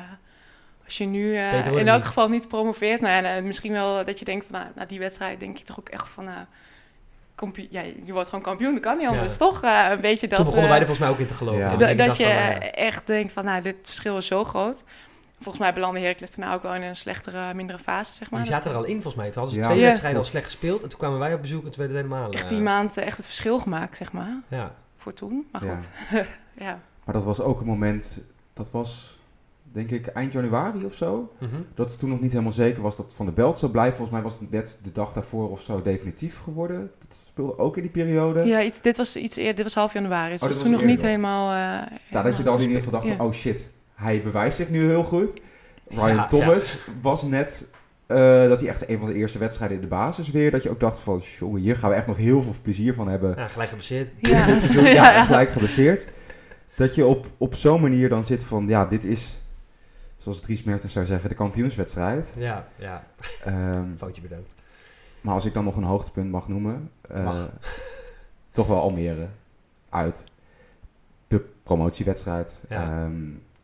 [0.85, 2.07] als je nu eh, in elk niet.
[2.07, 3.01] geval niet promoveert...
[3.01, 5.79] Nou, ja, misschien wel dat je denkt van nou, na die wedstrijd denk je toch
[5.79, 6.25] ook echt van...
[6.25, 6.45] nou
[7.71, 9.39] ja, je wordt gewoon kampioen, dat kan niet anders, Ja.
[9.39, 9.63] toch?
[9.63, 10.37] Eh, een beetje dat...
[10.37, 11.61] Toen begonnen eh, wij er volgens mij ook in te geloven.
[11.61, 11.95] Ja.
[11.95, 14.85] Dat je van, eh, echt denkt van, nou, dit verschil is zo groot.
[15.35, 18.41] Volgens mij belandde Heracles daarna ook wel in een slechtere, mindere fase, zeg maar.
[18.43, 19.31] die Dat zaten er al in volgens mij.
[19.31, 19.67] Toen hadden ze Ja.
[19.67, 19.85] twee Ja.
[19.87, 20.83] wedstrijden al slecht gespeeld.
[20.83, 22.31] En toen kwamen wij op bezoek en toen werd het helemaal...
[22.33, 24.75] Echt eh, die maand eh, echt het verschil gemaakt, zeg maar, Ja.
[24.97, 25.49] voor toen.
[25.53, 25.75] Maar Ja.
[25.75, 25.89] goed,
[26.67, 26.79] ja.
[27.05, 28.19] Maar dat was ook een moment,
[28.53, 29.19] dat was
[29.75, 31.33] denk ik eind januari of zo.
[31.41, 31.51] Mhm.
[31.75, 33.97] Dat het toen nog niet helemaal zeker was dat Van der Belt zou blijven.
[33.97, 36.91] Volgens mij was het net de dag daarvoor of zo definitief geworden.
[36.99, 38.45] Dat speelde ook in die periode.
[38.45, 40.31] Ja, iets, dit was iets eerder, dit was half januari.
[40.31, 41.51] Dus Oh, dat was toen nog niet helemaal...
[41.51, 43.17] eh, Nou, dat je dan in ieder geval dacht, ja.
[43.17, 45.33] van, oh shit, hij bewijst zich nu heel goed.
[45.89, 47.69] Ryan Ja, Thomas was net,
[48.07, 50.51] eh, dat hij echt een van de eerste wedstrijden in de basis weer.
[50.51, 53.09] Dat je ook dacht van, jongen, hier gaan we echt nog heel veel plezier van
[53.09, 53.35] hebben.
[53.37, 54.11] Ja, gelijk geblesseerd.
[54.21, 56.09] Ja, gelijk geblesseerd.
[56.77, 59.39] Dat je op, op zo'n manier dan zit van, ja, dit is,
[60.25, 62.33] zoals Dries Mertens zou zeggen, de kampioenswedstrijd.
[62.39, 63.05] Ja, ja.
[63.45, 64.55] Ehm, Foutje bedankt.
[65.21, 67.51] maar als ik dan nog een hoogtepunt mag noemen, eh, Mag.
[68.51, 69.27] toch wel Almere
[69.89, 70.25] uit.
[71.27, 72.61] De promotiewedstrijd.
[72.69, 72.83] Ja.
[72.83, 73.21] Ehm,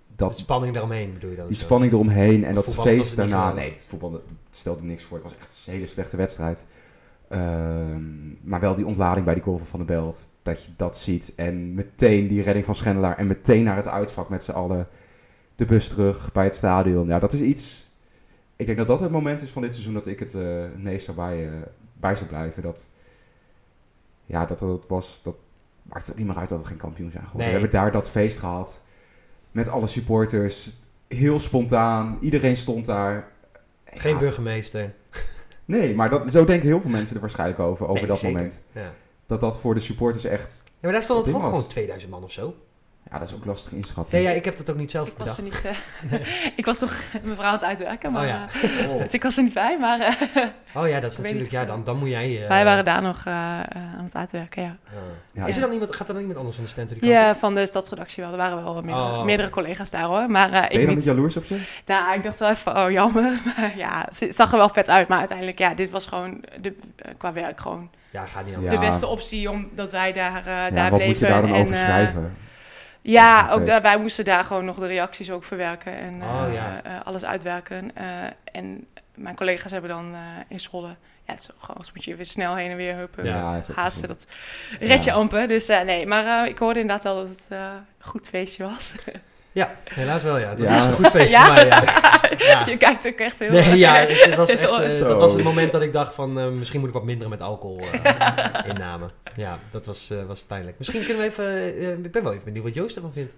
[0.07, 1.47] De dat, spanning daaromheen bedoel je dan?
[1.47, 1.65] die zo?
[1.65, 3.53] spanning eromheen en dat feest daarna.
[3.53, 5.17] Nee, het voetbal dat stelde niks voor.
[5.17, 6.67] Het was echt een hele slechte wedstrijd.
[7.29, 10.29] Ehm, maar wel die ontlading bij die goal van der Belt.
[10.43, 11.33] Dat je dat ziet.
[11.37, 13.17] En meteen die redding van Schendelaar.
[13.19, 14.89] En meteen naar het uitvak met z'n allen.
[15.61, 17.07] De bus terug bij het stadion.
[17.07, 17.91] Ja, dat is iets...
[18.57, 21.05] Ik denk dat dat het moment is van dit seizoen dat ik het het meest
[21.05, 21.53] zou bij, eh,
[21.93, 22.63] bij zou blijven.
[22.63, 22.89] Dat,
[24.25, 25.21] ja, dat dat was...
[25.23, 25.37] Dat
[25.83, 27.51] maakt het niet meer uit dat we geen kampioen zijn geworden.
[27.51, 27.55] Nee.
[27.55, 28.83] We hebben daar dat feest gehad.
[29.51, 30.77] Met alle supporters.
[31.09, 32.19] Heel spontaan.
[32.21, 33.33] Iedereen stond daar.
[33.85, 34.95] Geen Ja, burgemeester.
[35.65, 38.37] Nee, maar dat, zo denken heel veel mensen er waarschijnlijk over, over Nee, dat zeker.
[38.37, 38.61] moment.
[38.73, 38.93] Ja.
[39.27, 40.63] Dat dat voor de supporters echt...
[40.67, 42.55] ja, maar daar stond Ding toch gewoon 2000 man of zo?
[43.11, 44.19] Ja, dat is ook lastig inschatten.
[44.23, 45.65] Ja, ja, ik heb dat ook niet zelf Ik was bedacht.
[45.65, 45.71] er
[46.11, 46.21] niet...
[46.21, 48.23] eh, ik was toch mijn vrouw aan het uitwerken, maar...
[48.23, 48.47] Oh ja.
[48.63, 49.03] eh, Oh.
[49.03, 51.51] dus ik was er niet bij, maar eh, Oh ja, dat is natuurlijk...
[51.51, 52.43] Ja, dan, dan moet jij...
[52.43, 54.77] eh, wij waren daar nog aan het uitwerken, ja.
[54.87, 54.93] ah.
[55.33, 57.13] Ja, is er dan iemand, gaat er dan iemand anders van de stand die kant
[57.13, 57.37] Ja, op?
[57.37, 58.33] van de stadsredactie wel.
[58.33, 59.25] Er waren wel meerdere, Oh.
[59.25, 60.31] meerdere collega's daar hoor.
[60.31, 61.05] Maar eh, Ben je ik dan niet niet.
[61.05, 61.61] jaloers op ze?
[61.87, 63.41] Nou, ik dacht wel even, oh jammer.
[63.57, 65.09] Maar ja, het zag er wel vet uit.
[65.09, 66.77] Maar uiteindelijk, ja, dit was gewoon de,
[67.19, 68.75] qua werk gewoon Ja, gaat niet anders.
[68.75, 69.51] de beste optie.
[69.51, 71.07] Omdat wij daar, daar ja, wat bleven.
[71.07, 72.37] moet je daar dan en, over schrijven?
[73.03, 76.55] Ja, ook daar, wij moesten daar gewoon nog de reacties ook verwerken en Oh, eh,
[76.55, 76.83] ja.
[76.83, 77.97] eh, alles uitwerken.
[77.97, 78.05] Eh,
[78.53, 80.89] en mijn collega's hebben dan eh, in Zwolle,
[81.25, 84.27] ja, het is gewoon, moet je weer snel heen en weer huppen, Ja, haasten, dat
[84.81, 85.17] red je Ja.
[85.17, 85.49] amper.
[85.49, 87.59] Dus eh, nee, maar eh, ik hoorde inderdaad wel dat het eh,
[87.99, 88.95] een goed feestje was.
[89.53, 90.49] Ja, helaas wel, ja.
[90.49, 90.87] Het was Ja.
[90.89, 91.45] een goed feest Ja.
[91.45, 92.19] voor mij, ja.
[92.39, 92.67] Ja.
[92.67, 93.51] je kijkt ook echt heel...
[93.51, 96.49] Nee, ja, het, was echt, eh, dat was het moment dat ik dacht van eh,
[96.49, 99.11] misschien moet ik wat minder met alcohol eh, innamen.
[99.37, 100.79] Ja, dat was, eh, was pijnlijk.
[100.79, 103.35] Misschien kunnen we even, ik ben wel even benieuwd wat Joost ervan vindt.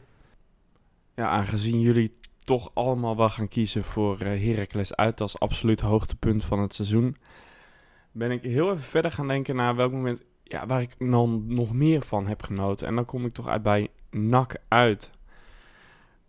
[1.14, 6.58] Ja, aangezien jullie toch allemaal wel gaan kiezen voor Heracles uit als absoluut hoogtepunt van
[6.58, 7.16] het seizoen,
[8.12, 11.72] ben ik heel even verder gaan denken naar welk moment ja, waar ik dan nog
[11.72, 12.86] meer van heb genoten.
[12.86, 15.10] En dan kom ik toch uit bij NAC uit.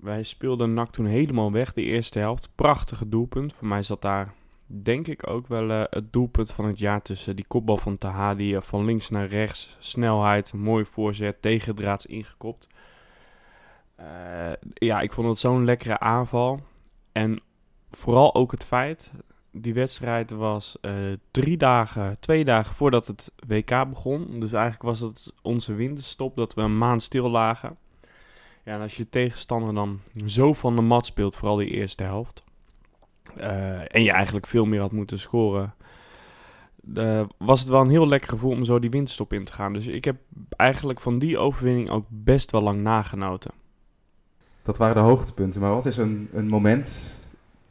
[0.04, 2.50] Wij speelden NAC toen helemaal weg, de eerste helft.
[2.56, 3.54] Prachtige doelpunt.
[3.54, 4.34] Voor mij zat daar,
[4.66, 8.56] denk ik, ook wel eh, het doelpunt van het jaar tussen die kopbal van Tahadi.
[8.56, 12.68] eh, van links naar rechts, snelheid, mooi voorzet, tegendraads ingekopt.
[13.96, 16.60] Eh, ja, ik vond het zo'n lekkere aanval.
[17.12, 17.42] En
[17.92, 19.12] vooral ook het feit,
[19.52, 20.78] die wedstrijd was
[21.32, 24.40] drie dagen, twee dagen voordat het WK begon.
[24.40, 27.78] Dus eigenlijk was het onze winterstop dat we een maand stil lagen.
[28.64, 32.44] Ja, en als je tegenstander dan zo van de mat speelt, vooral die eerste helft.
[33.36, 35.74] eh, en je eigenlijk veel meer had moeten scoren.
[36.94, 39.74] eh, was het wel een heel lekker gevoel om zo die winterstop in te gaan.
[39.74, 40.16] Dus ik heb
[40.50, 43.52] eigenlijk van die overwinning ook best wel lang nagenoten.
[44.62, 45.62] Dat waren de hoogtepunten.
[45.62, 47.08] Maar wat is een, een moment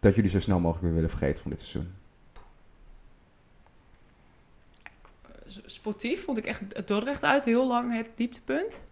[0.01, 1.93] dat jullie zo snel mogelijk weer willen vergeten van dit seizoen?
[5.67, 8.85] Sportief vond ik echt het Dordrecht uit heel lang het dieptepunt.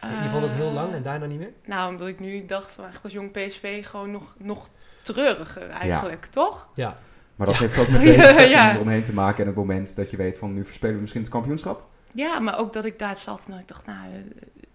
[0.00, 1.52] Je vond het heel lang en daarna niet meer?
[1.64, 4.68] Nou, omdat ik nu dacht van eigenlijk was jong PSV gewoon nog, nog
[5.02, 6.68] treuriger eigenlijk, toch?
[6.74, 6.96] Ja.
[7.36, 7.62] Maar dat Ja.
[7.62, 8.74] heeft ook meteen Ja, de setting ja.
[8.74, 9.40] eromheen te maken.
[9.40, 11.84] En het moment dat je weet van nu verspelen we misschien het kampioenschap.
[12.14, 14.18] Ja, maar ook dat ik daar zat en dat ik dacht, nou, eh,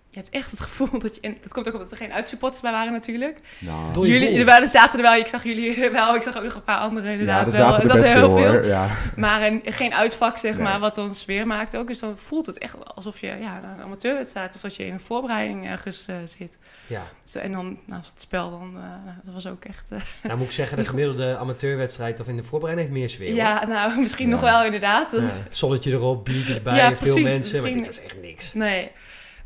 [0.10, 1.22] je hebt echt het gevoel dat je...
[1.22, 3.40] En dat komt ook omdat er geen uitsupporters bij waren natuurlijk.
[3.60, 6.54] Nou, Jullie er waren, zaten er wel, ik zag jullie wel, ik zag ook nog
[6.56, 7.68] een paar anderen ja, inderdaad er wel.
[7.68, 8.64] zaten er dat best heel veel.
[8.64, 8.88] Ja.
[9.16, 10.64] Maar een, geen uitvak, zeg Nee.
[10.64, 11.88] maar, wat ons sfeer maakt ook.
[11.88, 14.56] Dus dan voelt het echt wel alsof je ja, naar een amateurwedstrijd...
[14.56, 16.58] of als je in een voorbereiding ergens eh, zit.
[16.88, 17.04] Ja.
[17.24, 19.92] Dus, en dan, nou, het spel dan, eh, nou, dat was ook echt...
[19.92, 23.28] eh, Nou moet ik zeggen, de gemiddelde amateurwedstrijd of in de voorbereiding heeft meer sfeer.
[23.28, 23.36] hoor.
[23.36, 24.32] ja, nou, misschien Ja.
[24.32, 25.12] nog wel inderdaad.
[25.12, 27.34] Dat- Ja, Zonnetje erop, biertje erbij, Ja, veel precies, mensen.
[27.64, 28.54] Maar misschien- dit was echt niks.
[28.54, 28.92] Nee.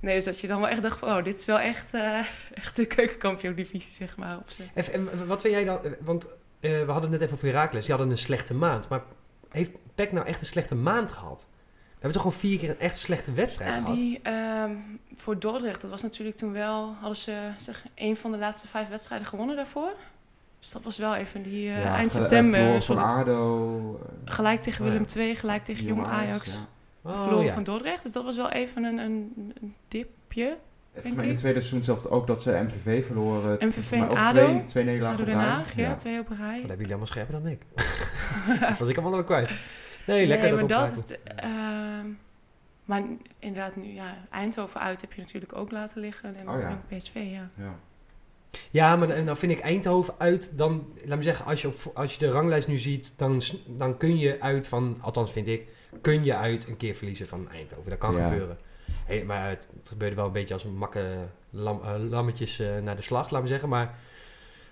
[0.01, 1.09] Nee, dus dat je dan wel echt dacht van...
[1.17, 2.19] oh, dit is wel echt, eh,
[2.53, 4.37] echt de keukenkampioen-divisie, zeg maar.
[4.37, 4.93] Op zich.
[4.93, 5.83] En wat vind jij dan?
[5.83, 6.25] eh, Want
[6.59, 7.85] eh, we hadden het net even over Herakles.
[7.85, 8.89] Die hadden een slechte maand.
[8.89, 9.01] Maar
[9.49, 11.45] heeft PEC nou echt een slechte maand gehad?
[11.79, 13.95] We hebben toch gewoon vier keer een echt slechte wedstrijd Ja, gehad?
[13.95, 14.71] die ehm,
[15.11, 16.95] voor Dordrecht, dat was natuurlijk toen wel...
[16.99, 19.91] hadden ze zeg, een van de laatste vijf wedstrijden gewonnen daarvoor.
[20.59, 22.81] Dus dat was wel even die Ja, eind september.
[22.81, 23.79] van eh,
[24.25, 24.91] gelijk tegen Oh.
[24.91, 26.53] Willem II, gelijk tegen Jong Ajax.
[26.53, 26.59] ja.
[27.01, 27.53] Oh, verloren ja.
[27.53, 28.03] van Dordrecht.
[28.03, 30.57] Dus dat was wel even een, een, een dipje.
[30.93, 33.67] Volgens mij in het tweede seizoen zelf ook dat ze MVV verloren.
[33.67, 34.63] MVV ook en Twee, ADO.
[34.65, 35.49] twee nederlagen ADO op Den.
[35.49, 36.45] Haag, ja, twee op een rij.
[36.45, 37.61] Oh, dat hebben jullie allemaal scherper dan ik.
[38.69, 39.51] dat was ik allemaal wel kwijt.
[40.07, 40.97] Nee, lekker nee, maar dat dat...
[40.97, 41.19] opmaken.
[41.25, 42.07] het, ehm,
[42.85, 43.03] maar
[43.39, 46.35] inderdaad, nu, ja, Eindhoven uit heb je natuurlijk ook laten liggen.
[46.35, 46.67] En Oh ja.
[46.67, 47.49] en PSV, ja.
[47.55, 47.75] Ja.
[48.71, 51.91] Ja, maar dan, dan vind ik Eindhoven uit, dan, laat me zeggen, als je, op,
[51.93, 55.67] als je de ranglijst nu ziet, dan, dan kun je uit van, althans vind ik,
[56.01, 57.89] kun je uit een keer verliezen van Eindhoven.
[57.89, 58.29] Dat kan Ja.
[58.29, 58.57] gebeuren.
[59.05, 61.05] Hey, maar het, het gebeurde wel een beetje als een makke
[61.49, 63.69] lam, eh, lammetjes eh, naar de slag, laat me zeggen.
[63.69, 63.95] Maar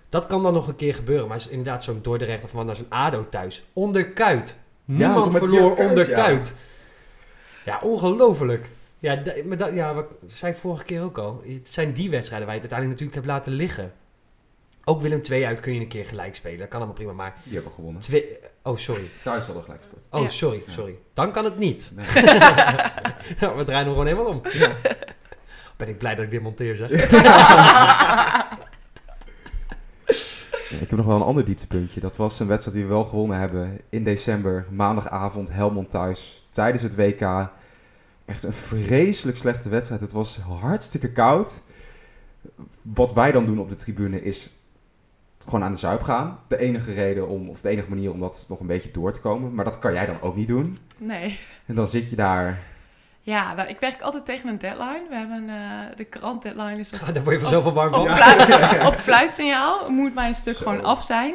[0.08, 1.26] dat kan dan nog een keer gebeuren.
[1.28, 3.64] Maar het is inderdaad zo'n Dordrecht of van zo'n ADO thuis.
[3.72, 4.56] Onder Kuit.
[4.84, 6.14] Niemand verloor Jurk Kuit, onder ja.
[6.14, 6.54] Kuit.
[7.64, 8.68] Ja, ongelooflijk.
[8.98, 11.42] Ja, maar dat, ja, wat zei ik vorige keer ook al.
[11.46, 13.92] Het zijn die wedstrijden waar je het uiteindelijk natuurlijk hebt laten liggen.
[14.84, 16.58] Ook Willem II uit kun je een keer gelijk spelen.
[16.58, 17.12] Dat kan allemaal prima.
[17.12, 18.00] Maar Die hebben gewonnen.
[18.02, 18.38] twee...
[18.62, 19.10] Oh, sorry.
[19.22, 20.04] Thuis hadden gelijk gescoord.
[20.10, 20.28] Oh, Ja.
[20.28, 20.98] sorry, sorry.
[21.14, 21.90] Dan kan het niet.
[21.94, 22.06] Nee.
[23.56, 24.40] We draaien hem gewoon helemaal om.
[24.50, 24.76] Ja.
[25.76, 26.90] Ben ik blij dat ik dit monteer, zeg.
[30.70, 32.00] Ik heb nog wel een ander dieptepuntje.
[32.00, 36.82] Dat was een wedstrijd die we wel gewonnen hebben in december, maandagavond, Helmond thuis, tijdens
[36.82, 37.48] het WK.
[38.24, 40.00] Echt een vreselijk slechte wedstrijd.
[40.00, 41.60] Het was hartstikke koud.
[42.82, 44.50] Wat wij dan doen op de tribune is
[45.44, 46.38] gewoon aan de zuip gaan.
[46.48, 49.20] De enige reden om, of de enige manier om dat nog een beetje door te
[49.20, 49.54] komen.
[49.54, 50.78] Maar dat kan jij dan ook niet doen.
[50.96, 51.38] Nee.
[51.66, 52.58] En dan zit je daar.
[53.20, 55.06] Ja, nou, ik werk altijd tegen een deadline.
[55.08, 58.00] We hebben eh, de krant deadline is op, Daar word je vanzelf al warm van.
[58.00, 59.90] op, fluit, op fluitsignaal.
[59.90, 60.62] Moet mijn stuk Zo.
[60.62, 61.34] gewoon af zijn.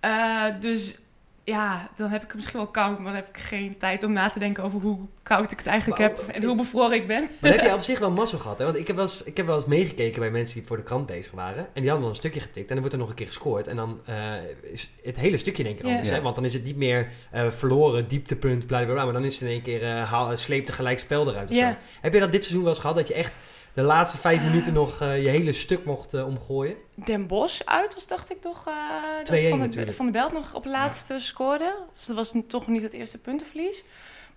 [0.00, 0.98] Eh, dus
[1.44, 4.12] ja, dan heb ik het misschien wel koud, maar dan heb ik geen tijd om
[4.12, 7.06] na te denken over hoe koud ik het eigenlijk Maar- heb en hoe bevroren ik
[7.06, 7.20] ben.
[7.20, 8.58] Maar dan heb je op zich wel mazzel gehad.
[8.58, 8.64] Hè?
[8.64, 10.82] Want ik heb, wel eens, ik heb wel eens meegekeken bij mensen die voor de
[10.82, 11.58] krant bezig waren.
[11.58, 12.68] En die hadden dan een stukje getikt.
[12.68, 13.68] En dan wordt er nog een keer gescoord.
[13.68, 16.08] En dan eh, is het hele stukje in één keer anders.
[16.08, 16.14] Ja.
[16.14, 16.20] Hè?
[16.20, 19.04] Want dan is het niet meer eh, verloren, dieptepunt, bla bla bla.
[19.04, 21.50] Maar dan is het in één keer uh, haal, sleept een gelijk spel eruit.
[21.50, 21.70] Of Ja.
[21.70, 21.76] zo.
[22.00, 22.96] Heb je dat dit seizoen wel eens gehad?
[22.96, 23.36] Dat je echt
[23.74, 26.76] de laatste vijf minuten nog eh, je hele stuk mocht eh, omgooien?
[26.94, 28.66] Den Bosch uit was, dacht ik nog.
[28.66, 28.74] eh,
[29.22, 29.96] dat 2-1 van, de, natuurlijk.
[29.96, 31.76] van de Belt nog op het laatste scoorde.
[31.92, 33.84] Dus dat was toch niet het eerste puntenverlies.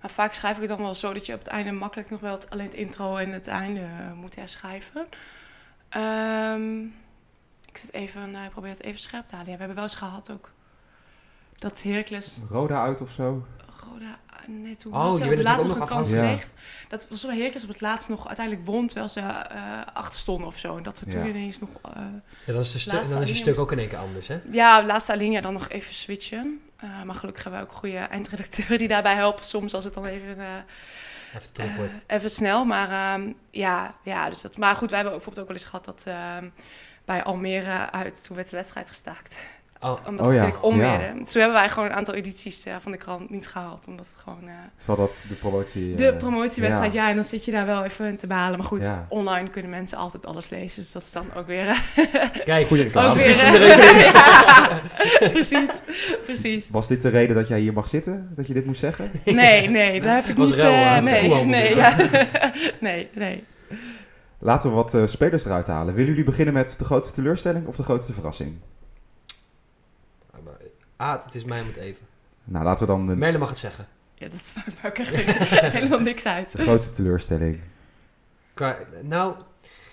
[0.01, 2.19] Maar vaak schrijf ik het dan wel zo dat je op het einde makkelijk nog
[2.19, 5.07] wel het, alleen het intro en het einde eh, moet herschrijven.
[5.89, 6.81] Ehm,
[7.69, 9.49] ik zit even, eh, ik probeer het even scherp te halen.
[9.51, 10.51] Ja, we hebben wel eens gehad ook
[11.57, 13.45] dat Heracles Roda uit of zo.
[13.91, 16.49] Roda, nee, toen Oh, bent op het laatst nog een kans tegen.
[16.89, 20.47] Dat was wel Heracles op het laatst nog uiteindelijk won, terwijl ze eh achter stonden
[20.47, 20.77] of zo.
[20.77, 21.27] En dat we toen Ja.
[21.29, 21.69] ineens nog...
[21.83, 22.01] eh,
[22.45, 24.27] Ja, dan is, de stu- Laatste dan is je stuk ook in één keer anders,
[24.27, 24.39] hè?
[24.51, 26.61] ja, laatste alinea dan nog even switchen.
[26.77, 29.45] Eh, maar gelukkig hebben we ook goede eindredacteuren die daarbij helpen.
[29.45, 30.45] Soms als het dan even, eh,
[31.35, 32.65] Even eh, even snel.
[32.65, 35.85] Maar ehm, ja, ja dus dat, maar goed, wij hebben bijvoorbeeld ook wel eens gehad
[35.85, 36.49] dat, ehm,
[37.05, 38.23] bij Almere uit.
[38.23, 39.35] Toen werd de wedstrijd gestaakt.
[39.81, 41.05] Oh, Omdat Oh het ja, natuurlijk omweerde.
[41.23, 43.85] Toen hebben wij gewoon een aantal edities eh, van de krant niet gehaald.
[43.87, 44.47] Omdat het gewoon...
[44.47, 45.95] eh, Terwijl dat de promotie...
[45.95, 47.03] de eh, promotiewedstrijd, ja.
[47.03, 47.09] ja.
[47.09, 48.57] en dan zit je daar wel even te behalen.
[48.57, 49.05] Maar goed, Ja.
[49.09, 50.81] online kunnen mensen altijd alles lezen.
[50.81, 51.83] Dus dat is dan ook weer...
[52.45, 53.07] Kijk, Goeie reclame.
[53.07, 53.35] ook weer
[54.13, 54.81] ja,
[55.19, 55.83] precies,
[56.23, 56.69] precies.
[56.69, 58.31] Was dit de reden dat jij hier mag zitten?
[58.35, 59.11] Dat je dit moest zeggen?
[59.25, 60.59] Nee, nee, daar heb ik Was niet...
[60.59, 61.95] rel, nee, nee, ja.
[62.79, 63.43] nee, nee.
[64.39, 65.93] Laten we wat eh, spelers eruit halen.
[65.93, 68.55] Willen jullie beginnen met de grootste teleurstelling of de grootste verrassing?
[70.97, 72.05] Ah, het is mij om het even.
[72.43, 73.87] Nou, laten we dan de, Merle mag het zeggen.
[74.13, 75.37] Ja, dat maakt ook echt niks,
[75.77, 76.51] helemaal niks uit.
[76.57, 77.59] de grootste teleurstelling.
[78.53, 79.35] Qua, nou,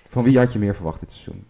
[0.08, 1.46] Van wie had je meer verwacht dit seizoen?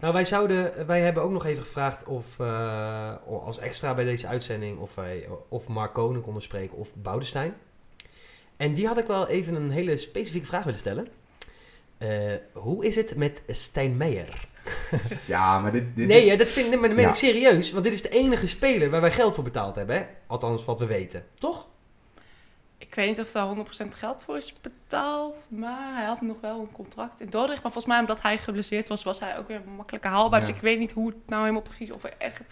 [0.00, 4.26] nou, wij zouden, wij hebben ook nog even gevraagd of eh, als extra bij deze
[4.26, 7.54] uitzending of wij of Mark Konen konden spreken of Boudestein.
[8.56, 11.08] En die had ik wel even een hele specifieke vraag willen stellen.
[12.00, 14.44] Eh, hoe is het met Stijn Meijer?
[15.26, 16.28] Ja, maar dit, dit nee, is...
[16.28, 17.12] hè, dat, vind, nee, maar dat meen Ja.
[17.12, 17.72] ik serieus.
[17.72, 19.96] Want dit is de enige speler waar wij geld voor betaald hebben.
[19.96, 20.06] Hè?
[20.26, 21.24] Althans, wat we weten.
[21.34, 21.66] Toch?
[22.78, 23.60] Ik weet niet of daar 100%
[23.90, 27.62] geld voor is betaald, maar hij had nog wel een contract in Dordrecht.
[27.62, 30.40] Maar volgens mij, omdat hij geblesseerd was, was hij ook weer makkelijker haalbaar.
[30.40, 30.46] Ja.
[30.46, 32.42] Dus ik weet niet hoe het nou helemaal precies, of er echt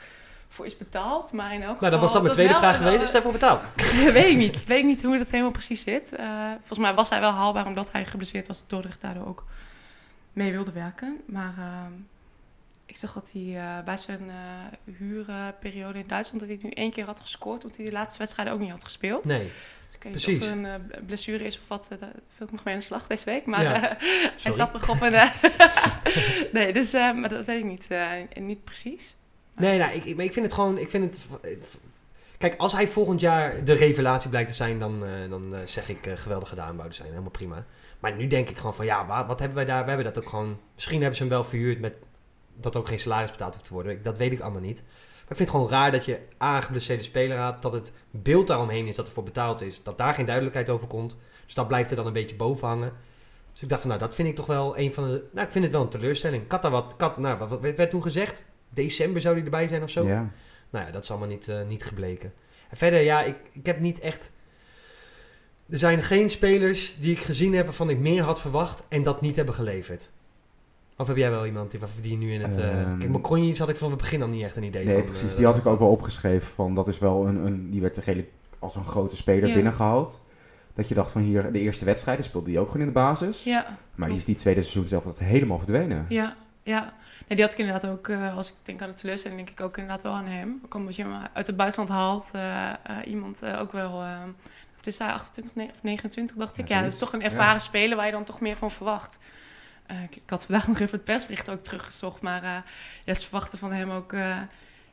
[0.49, 1.33] voor is betaald.
[1.33, 3.03] Maar in elk Nou, dan was dat geval, mijn tweede vraag geweest.
[3.03, 3.65] Is daarvoor betaald?
[4.19, 4.65] weet ik niet.
[4.65, 6.13] Weet ik niet hoe dat helemaal precies zit.
[6.15, 8.59] Eh, volgens mij was hij wel haalbaar omdat hij geblesseerd was.
[8.59, 9.45] Dat Dordrecht daardoor ook
[10.33, 11.21] mee wilde werken.
[11.27, 11.93] Maar ehm,
[12.87, 16.41] ik zag dat hij eh, bij zijn eh, huurperiode in Duitsland...
[16.41, 17.63] dat hij nu één keer had gescoord...
[17.63, 19.25] omdat hij de laatste wedstrijden ook niet had gespeeld.
[19.25, 19.51] Nee.
[19.87, 20.75] Dus ik weet of er een eh,
[21.07, 21.89] blessure is of wat.
[21.93, 23.47] eh, daar wil ik nog mee aan de slag deze week.
[23.47, 23.97] Maar Ja.
[23.99, 24.03] eh,
[24.43, 25.15] hij zat nog op een...
[25.15, 25.31] eh,
[26.53, 29.15] nee, dus eh, maar dat weet ik niet, eh, niet precies.
[29.59, 30.79] Nee, nou, ik, ik, ik vind het gewoon...
[30.79, 31.29] Ik vind het,
[32.39, 34.79] kijk, als hij volgend jaar de revelatie blijkt te zijn...
[34.79, 37.11] dan, eh, dan eh, zeg ik eh, geweldig gedaan, Boudewijn.
[37.11, 37.65] Helemaal prima.
[37.99, 38.85] Maar nu denk ik gewoon van...
[38.85, 39.83] Ja, wa- wat hebben wij daar?
[39.83, 40.59] We hebben dat ook gewoon...
[40.75, 41.95] Misschien hebben ze hem wel verhuurd met...
[42.55, 44.03] dat ook geen salaris betaald hoeft te worden.
[44.03, 44.83] Dat weet ik allemaal niet.
[44.83, 47.63] Maar ik vind het gewoon raar dat je A, een geblesseerde speler had...
[47.63, 49.83] dat het beeld daaromheen is dat er voor betaald is.
[49.83, 51.17] Dat daar geen duidelijkheid over komt.
[51.45, 52.93] Dus dat blijft er dan een beetje boven hangen.
[53.53, 55.25] Dus ik dacht van, nou, dat vind ik toch wel een van de...
[55.33, 56.47] Nou, ik vind het wel een teleurstelling.
[56.49, 56.95] Daar wat...
[56.99, 58.43] Had, nou, wat, wat werd toen gezegd?
[58.71, 60.07] December zou hij erbij zijn of zo?
[60.07, 60.31] Ja.
[60.71, 62.33] Nou ja, dat is allemaal niet, eh, niet gebleken.
[62.71, 64.31] En verder, ja, ik, ik heb niet echt...
[65.71, 69.21] Er zijn geen spelers die ik gezien heb waarvan ik meer had verwacht en dat
[69.21, 70.11] niet hebben geleverd.
[70.97, 72.57] Of heb jij wel iemand die, die nu in het...
[72.57, 72.99] eh Ehm.
[72.99, 75.05] kijk, Macronje had ik vanaf het begin al niet echt een idee Nee, van.
[75.05, 75.31] precies.
[75.31, 76.49] eh, Die had ik ook wel opgeschreven.
[76.49, 77.71] Van, dat is wel een, een...
[77.71, 79.55] Die werd er redelijk als een grote speler Ja.
[79.55, 80.21] binnengehaald.
[80.75, 83.45] Dat je dacht van hier, de eerste wedstrijden speelde hij ook gewoon in de basis.
[83.45, 86.07] Ja, maar die is die tweede seizoen zelf dat helemaal verdwenen.
[86.09, 86.37] Ja,
[86.69, 86.81] ja.
[87.27, 89.65] Nee, die had ik inderdaad ook, eh, als ik denk aan de teleurstelling, denk ik
[89.65, 90.61] ook inderdaad wel aan hem.
[90.65, 92.29] Ook omdat je hem uit het buitenland haalt.
[92.33, 94.03] eh, eh, iemand ook wel,
[94.77, 96.69] het is hij 28 ne- of 29 dacht ik.
[96.69, 97.25] Ja, dat is toch een Ja.
[97.25, 99.19] ervaren speler waar je dan toch meer van verwacht.
[99.87, 102.23] Ik, ik had vandaag nog even het persbericht ook teruggezocht.
[102.23, 102.65] Maar
[103.05, 104.13] ja, ze verwachten van hem ook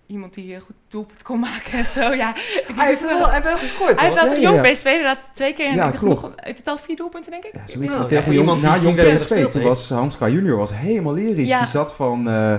[0.08, 2.00] iemand die eh, goed doelpunt kon maken en zo.
[2.14, 4.62] Ja, ik Hij heeft wel, wel- hij heeft wel gescoord, hij heeft Ja, jong.
[4.72, 5.74] PSV inderdaad twee keer.
[5.76, 6.32] Ja, klopt.
[6.44, 7.54] in totaal vier doelpunten, denk ik.
[7.54, 9.12] Ja, zoiets ja, tegen iemand die na jong PSV.
[9.12, 10.20] gespeeld Toen was Hans K.
[10.20, 11.48] junior was helemaal lyrisch.
[11.48, 11.60] Ja.
[11.60, 12.28] Die zat van...
[12.30, 12.56] eh,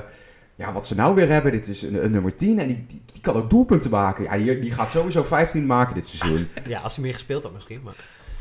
[0.55, 3.03] ja, wat ze nou weer hebben, dit is een, een nummer 10 en die, die,
[3.13, 4.45] die kan ook doelpunten maken.
[4.45, 6.49] Ja, die gaat sowieso 15 maken dit seizoen.
[6.67, 7.81] Ja, als hij meer gespeeld had misschien.
[7.85, 7.95] Maar,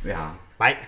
[0.03, 0.87] ja, maar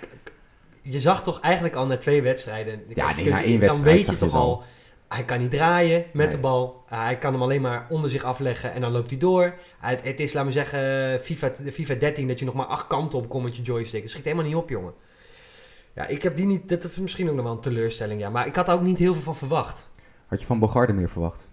[0.82, 2.82] je zag toch eigenlijk al na twee wedstrijden...
[2.94, 4.64] Ja, nee, na één Dan wedstrijd weet je toch al.
[5.08, 6.28] Hij kan niet draaien met Nee.
[6.36, 6.84] de bal.
[6.94, 9.54] Uh, hij kan hem alleen maar onder zich afleggen en dan loopt hij door.
[9.80, 13.20] Hij- het is, laten we zeggen, FIFA, FIFA 13 dat je nog maar acht kanten
[13.20, 14.02] op komt met je joystick.
[14.02, 14.94] Het schiet helemaal niet op, jongen.
[15.96, 16.70] Ja, ik heb die niet...
[16.70, 18.30] Dat is misschien ook nog wel een teleurstelling, ja.
[18.30, 19.88] Maar ik had daar ook niet heel veel van verwacht.
[20.28, 21.48] had je van Bogarde meer verwacht?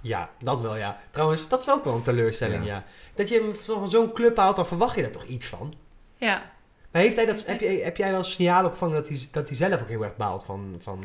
[0.00, 1.00] Ja, dat wel, ja.
[1.10, 2.74] Trouwens, dat is ook wel een teleurstelling, Ja.
[2.74, 2.84] ja.
[3.14, 5.74] Dat je hem van zo'n club haalt, dan verwacht je daar toch iets van.
[6.16, 6.50] Ja,
[6.90, 9.56] Maar heeft hij dat, heb, je, heb jij wel signalen opgevangen dat hij, dat hij
[9.56, 10.76] zelf ook heel erg baalt van...
[10.78, 11.04] van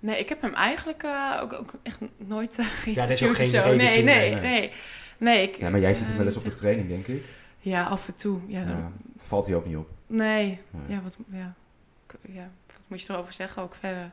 [0.00, 3.34] Nee, ik heb hem eigenlijk eh, ook, ook echt nooit uh, Ja, er is ook
[3.34, 3.56] geïnterviewd geen zo.
[3.62, 4.72] reden Nee, toe, nee, nee, nee.
[5.18, 7.06] Nee, ik, Ja, maar jij eh, ziet hem wel eens op niet de training, denk
[7.06, 7.24] ik.
[7.58, 8.40] Ja, af en toe.
[8.46, 9.88] Ja, dan- Ja, valt hij ook niet op.
[10.06, 10.82] Nee, Nee.
[10.96, 11.54] ja wat, ja.
[12.32, 14.10] Ja, wat moet je erover zeggen ook verder?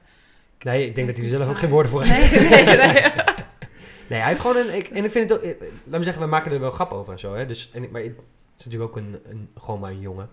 [0.60, 2.32] nee, ik denk dat hij er zelf ook geen woorden voor heeft.
[2.50, 2.94] Nee, nee, nee.
[4.10, 4.76] Nee, hij heeft gewoon een...
[4.76, 5.46] Ik, en ik vind het ook...
[5.46, 7.46] eh, Laat me zeggen, we maken er wel grap over en zo, hè.
[7.46, 8.12] Dus, en, ik- maar het
[8.58, 10.30] is natuurlijk ook een, een, gewoon maar een jongen.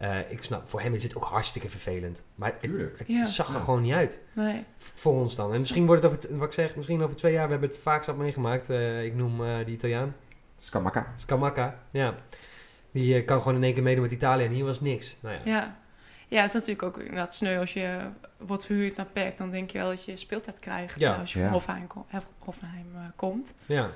[0.00, 2.22] Eh, ik snap, voor hem is het ook hartstikke vervelend.
[2.34, 2.98] Maar het, Tuurlijk.
[2.98, 3.24] het Ja.
[3.24, 3.60] zag er Ja.
[3.60, 4.20] gewoon niet uit.
[4.32, 4.64] nee.
[4.78, 5.52] Voor ons dan.
[5.52, 7.78] En misschien wordt het over, wat ik zeg, misschien over twee jaar, we hebben het
[7.78, 8.70] vaak zat meegemaakt.
[8.70, 10.14] Eh, ik noem eh, die Italiaan.
[10.58, 11.12] Skamaka.
[11.16, 12.14] Scamacca, ja.
[12.92, 15.16] Die kan gewoon in één keer meedoen met Italië en hier was niks.
[15.20, 15.40] Nou ja.
[15.44, 15.76] Ja.
[16.28, 18.08] ja, het is natuurlijk ook inderdaad sneu als je
[18.38, 19.36] wordt verhuurd naar PEC.
[19.38, 21.14] Dan denk je wel dat je speeltijd krijgt Ja.
[21.14, 21.50] als je Ja.
[21.50, 21.60] van
[22.94, 23.54] eh, komt.
[23.66, 23.90] ja.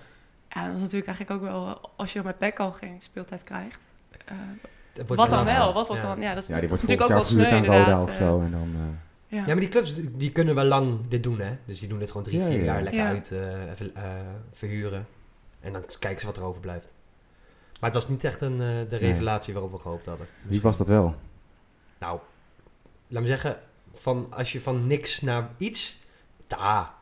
[0.48, 3.44] Ja, dat is natuurlijk eigenlijk ook wel, als je dan met PEC al geen speeltijd
[3.44, 3.80] krijgt.
[4.24, 4.34] eh,
[4.94, 5.56] wat dan lastig.
[5.56, 5.72] wel?
[5.72, 6.08] Wat wordt Ja.
[6.08, 6.20] dan?
[6.20, 8.02] Ja, dat is, Ja, die dat wordt natuurlijk ook wel verhuurd sneu aan Roda inderdaad.
[8.02, 8.26] of eh.
[8.26, 8.40] zo.
[8.40, 8.80] En dan, eh,
[9.26, 9.40] Ja.
[9.40, 11.56] Ja, maar die clubs die kunnen wel lang dit doen, hè.
[11.64, 12.64] Dus die doen dit gewoon drie, Ja, vier ja.
[12.64, 13.08] jaar lekker Ja.
[13.08, 14.02] uit eh, even, eh,
[14.52, 15.06] verhuren.
[15.60, 16.92] En dan kijken ze wat er overblijft.
[17.80, 18.98] Maar het was niet echt een, eh, de Nee.
[19.00, 20.26] revelatie waarop we gehoopt hadden.
[20.42, 21.14] Wie was dat wel?
[21.98, 22.18] Nou,
[23.08, 23.56] laat me zeggen,
[23.92, 25.98] van, als je van niks naar iets,
[26.46, 26.94] ta,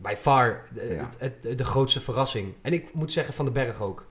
[0.00, 1.08] by far de, Ja.
[1.18, 2.54] het, het- de grootste verrassing.
[2.62, 4.06] En ik moet zeggen van de berg ook.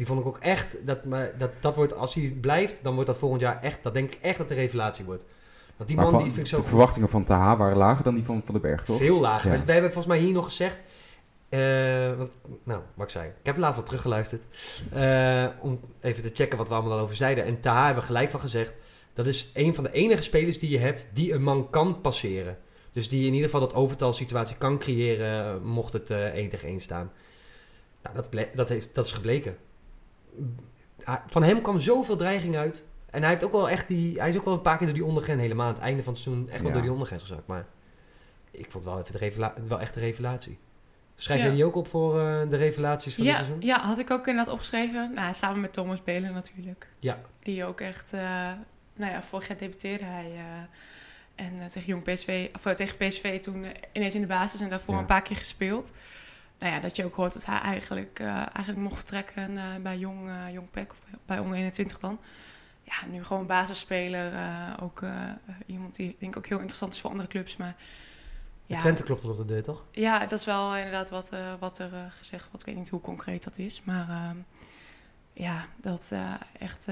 [0.00, 3.06] Die vond ik ook echt, dat, maar dat, dat wordt, als hij blijft, dan wordt
[3.08, 5.24] dat volgend jaar echt, dat denk ik echt dat de revelatie wordt.
[5.76, 8.04] Want die Maar man van- die vind ik zo de verwachtingen van Taha waren lager
[8.04, 8.96] dan die van Van den Berg, toch?
[8.96, 9.50] Veel lager.
[9.50, 9.56] Ja.
[9.56, 10.82] Dus wij hebben volgens mij hier nog gezegd.
[11.48, 12.32] eh, wat,
[12.64, 13.26] nou, wat ik zei.
[13.28, 14.42] Ik heb laatst wat teruggeluisterd.
[14.92, 17.44] eh, om even te checken wat we allemaal over zeiden.
[17.44, 18.74] En Taha hebben we gelijk van gezegd.
[19.12, 22.58] Dat is een van de enige spelers die je hebt die een man kan passeren.
[22.92, 25.44] Dus die in ieder geval dat overtalsituatie kan creëren.
[25.44, 27.10] eh, mocht het eh 1 tegen 1 staan.
[28.02, 29.56] Nou, dat, dat, heeft, dat is gebleken.
[31.26, 32.84] Van hem kwam zoveel dreiging uit.
[33.10, 34.96] En hij, heeft ook wel echt die, hij is ook wel een paar keer door
[34.96, 36.72] die ondergrens helemaal aan het einde van het seizoen echt wel Ja.
[36.72, 37.46] door die ondergrens gezakt.
[37.46, 37.66] Maar
[38.50, 40.58] ik vond wel, even de revela- wel echt de revelatie.
[41.14, 41.46] Schrijf Ja.
[41.46, 43.60] jij die ook op voor eh, de revelaties van dit Ja, seizoen?
[43.60, 45.10] ja, had ik ook inderdaad opgeschreven.
[45.14, 46.86] Nou, samen met Thomas Belen natuurlijk.
[46.98, 47.18] Ja.
[47.40, 48.20] Die ook echt, eh,
[48.96, 50.30] nou ja, vorig jaar debuteerde hij.
[50.36, 54.94] eh, en tegen Jong PSV, of tegen PSV toen ineens in de basis en daarvoor
[54.94, 55.00] Ja.
[55.00, 55.92] een paar keer gespeeld.
[56.60, 59.98] Nou ja, dat je ook hoort dat hij eigenlijk, eh, eigenlijk mocht vertrekken eh, bij
[59.98, 62.20] Jong, eh Jong PEC of bij, onder 21 dan.
[62.82, 64.32] Ja, nu gewoon basisspeler.
[64.80, 65.02] ook
[65.66, 67.56] iemand die denk ik ook heel interessant is voor andere clubs.
[67.56, 67.76] Maar
[68.66, 68.76] Ja.
[68.76, 69.84] ja, Twente klopt er op de deur, toch?
[69.90, 72.60] ja, dat is wel inderdaad wat, wat er gezegd wordt.
[72.60, 73.82] Ik weet niet hoe concreet dat is.
[73.84, 74.36] Maar ehm,
[75.32, 76.12] ja, dat
[76.58, 76.86] echt...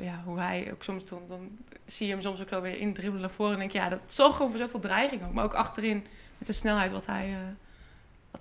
[0.00, 1.08] ja, hoe hij ook soms...
[1.08, 3.52] Dan, dan zie je hem soms ook wel weer indribbelen naar voren.
[3.52, 5.32] En denk ik, ja, dat zorgt gewoon voor zoveel dreiging ook.
[5.32, 6.06] Maar ook achterin
[6.38, 7.36] met de snelheid wat hij,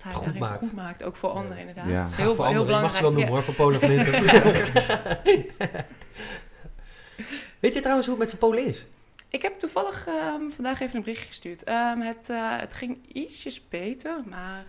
[0.03, 0.59] wat hij Goed daarin maakt.
[0.59, 1.03] goed maakt.
[1.03, 1.85] Ook voor anderen inderdaad.
[1.87, 2.01] Ja.
[2.01, 2.75] Dat is heel, voor heel anderen.
[2.77, 3.31] Ik mag ze wel belangrijk.
[3.31, 5.85] noemen hoor, van Polen van Inter.
[7.59, 8.85] Weet je trouwens hoe het met Van Polen is?
[9.29, 11.63] Ik heb toevallig ehm, vandaag even een berichtje gestuurd.
[11.63, 14.65] Ehm, het, eh, het ging ietsjes beter, maar ik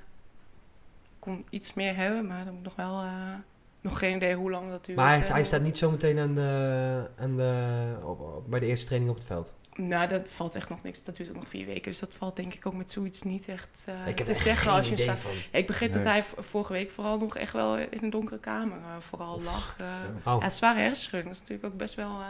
[1.19, 2.27] kon iets meer hebben.
[2.27, 3.35] Maar dan moet nog wel eh,
[3.81, 4.99] nog geen idee hoe lang dat duurt.
[4.99, 5.29] Maar hij, eh.
[5.31, 9.11] hij staat niet zo meteen aan de, aan de, op, op- bij de eerste training
[9.13, 9.53] op het veld.
[9.77, 11.03] Nou, dat valt echt nog niks.
[11.05, 11.83] Dat duurt ook nog vier weken.
[11.83, 14.43] Dus dat valt denk ik ook met zoiets niet echt eh, ik heb te echt
[14.43, 15.19] zeggen geen als je idee staat.
[15.19, 15.31] van.
[15.53, 18.77] Ja, ik begreep dat hij vorige week vooral nog echt wel in een donkere kamer
[18.79, 19.77] eh, vooral lag.
[20.25, 20.37] Oh.
[20.43, 21.25] Ja, zware hersenschudding.
[21.25, 22.27] Dat is natuurlijk ook best wel eh,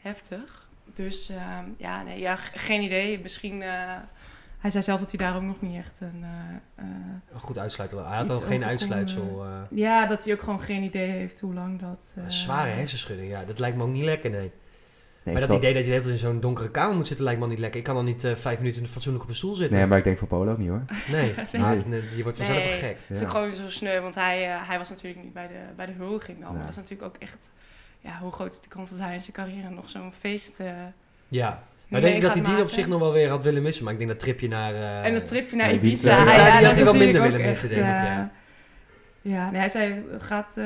[0.00, 0.68] heftig.
[0.94, 3.20] Dus ehm, ja, nee, ja, geen idee.
[3.20, 3.62] Misschien...
[3.62, 3.96] eh,
[4.58, 6.24] hij zei zelf dat hij daar ook nog niet echt een...
[7.32, 8.06] Een goed uitsluitsel.
[8.06, 9.44] Hij had al geen uitsluitsel.
[9.44, 12.14] eh, ja, dat hij ook gewoon geen idee heeft hoe lang dat...
[12.18, 13.44] eh, zware hersenschudding, ja.
[13.44, 14.52] Dat lijkt me ook niet lekker, nee.
[15.32, 17.24] Nee, maar dat idee dat je de hele tijd in zo'n donkere kamer moet zitten,
[17.24, 17.78] lijkt me al niet lekker.
[17.78, 19.78] Ik kan al niet eh, vijf minuten fatsoenlijk op een stoel zitten.
[19.78, 20.82] Nee, maar ik denk voor Polen ook niet hoor.
[21.16, 21.62] Nee, Nee.
[21.62, 22.68] nee, nee, je wordt vanzelf Nee.
[22.68, 22.96] wel gek.
[23.06, 23.24] Het is Ja.
[23.26, 25.92] ook gewoon zo sneu, want hij, eh, hij was natuurlijk niet bij de, bij de
[25.92, 26.50] huldiging dan.
[26.52, 27.50] Maar dat is natuurlijk ook echt...
[28.00, 30.60] Ja, hoe groot is de kans dat hij in zijn carrière nog zo'n feest...
[30.60, 30.66] eh
[31.28, 31.62] Ja.
[31.88, 33.84] Nou, denk ik dat hij die op zich nog wel weer had willen missen.
[33.84, 34.74] Maar ik denk dat tripje naar...
[34.74, 36.22] eh, En dat tripje naar Ibiza.
[36.22, 36.38] Ibiza.
[36.42, 38.30] ja, dat had hij wel minder willen missen, denk ik, ja.
[39.20, 40.64] ja, nee, hij zei, het gaat, eh,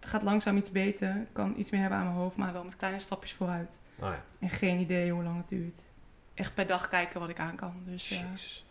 [0.00, 1.16] gaat langzaam iets beter.
[1.16, 3.78] Ik kan iets meer hebben aan mijn hoofd, maar wel met kleine stapjes vooruit.
[3.98, 4.24] Oh ja.
[4.38, 5.82] En geen idee hoe lang het duurt.
[6.34, 7.72] Echt per dag kijken wat ik aan kan.
[7.84, 8.64] Dus eh, Jezus.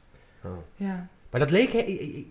[0.44, 0.52] Oh.
[0.76, 1.08] ja.
[1.32, 1.74] Maar dat leek...
[1.74, 2.28] Ik, ik,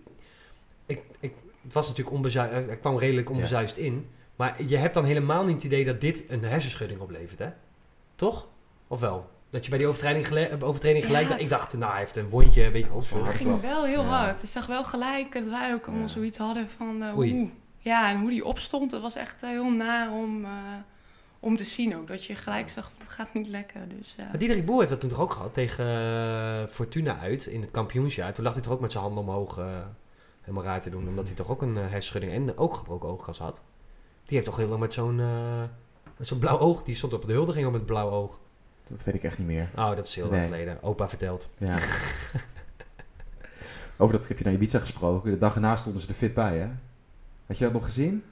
[0.85, 1.33] ik, ik-
[1.63, 2.53] het was natuurlijk onbezuist...
[2.69, 4.09] Het kwam redelijk onbezuist in.
[4.35, 7.49] Maar je hebt dan helemaal niet het idee dat dit een hersenschudding oplevert, hè?
[8.15, 8.47] Toch?
[8.87, 9.29] Of wel?
[9.49, 11.29] Dat je bij die overtreding, gele- overtreding Ja, gelijk...
[11.29, 13.19] het- ik dacht, nou, hij heeft een wondje, weet je wel.
[13.19, 14.07] Het ging wel heel Ja.
[14.23, 14.43] hard.
[14.43, 16.07] Ik zag wel gelijk dat wij ook allemaal Ja.
[16.13, 17.03] zoiets hadden van...
[17.03, 17.53] eh, Oei.
[17.79, 20.51] Ja, en hoe die opstond, dat was echt eh, heel naar om, eh,
[21.39, 22.07] om te zien ook.
[22.07, 23.81] Dat je gelijk zag, dat gaat niet lekker.
[23.97, 27.45] Dus, eh, Maar Diederik Boer heeft dat toen toch ook gehad tegen eh, Fortuna uit
[27.45, 28.33] in het kampioensjaar.
[28.33, 29.65] Toen lag hij toch ook met zijn handen omhoog eh,
[30.41, 31.07] helemaal raar te doen.
[31.07, 33.61] Omdat hij toch ook een hersenschudding en ook gebroken oogkas had.
[34.25, 35.61] Die heeft toch heel lang met zo'n eh,
[36.17, 36.83] met zo'n blauw oog.
[36.83, 38.39] Die stond op de huldiging al met blauw oog.
[38.87, 39.69] Dat weet ik echt niet meer.
[39.75, 40.45] Oh, dat is heel lang Nee.
[40.45, 40.83] geleden.
[40.83, 41.49] Opa verteld.
[41.57, 41.77] Ja.
[43.97, 45.31] Over dat tripje naar Ibiza gesproken.
[45.31, 46.67] De dag erna stonden ze er fit bij, hè?
[47.49, 48.23] Had je dat nog gezien?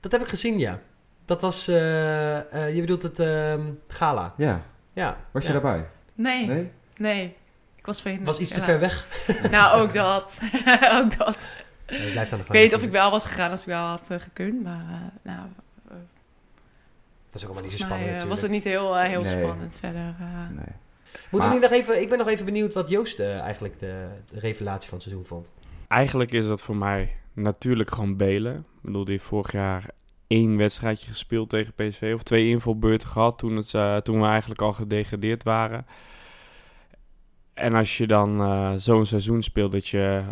[0.00, 0.80] Dat heb ik gezien, ja.
[1.24, 4.34] Dat was, eh, eh, je bedoelt het ehm, gala.
[4.36, 4.62] Ja.
[4.92, 5.16] Ja.
[5.30, 5.60] Was je ja.
[5.60, 5.86] daarbij?
[6.14, 7.36] nee, nee, Nee?
[7.76, 8.24] Ik was vergeten.
[8.26, 9.06] Was iets te ver weg.
[9.50, 10.40] Nou, ook dat.
[11.02, 11.48] ook dat.
[11.88, 13.66] Nee, je blijft aan de Ik weet niet of ik wel was gegaan als ik
[13.66, 14.62] wel had eh, gekund.
[14.62, 15.40] Maar nou,
[15.88, 18.28] Dat is ook allemaal niet zo mij spannend eh, natuurlijk.
[18.28, 19.42] was het niet heel, heel Nee.
[19.42, 20.14] spannend verder.
[20.20, 20.48] eh.
[20.48, 20.64] Nee.
[21.30, 23.80] Moeten Maar- we nu nog even, ik ben nog even benieuwd wat Joost eh, eigenlijk
[23.80, 25.50] de, de revelatie van het seizoen vond.
[25.88, 28.56] Eigenlijk is dat voor mij natuurlijk gewoon Belen.
[28.56, 29.90] Ik bedoel, die heeft vorig jaar
[30.30, 32.12] één wedstrijdje gespeeld tegen PSV.
[32.14, 35.86] Of twee invalbeurten gehad toen, het, eh, toen we eigenlijk al gedegradeerd waren.
[37.54, 40.24] En als je dan eh, zo'n seizoen speelt dat je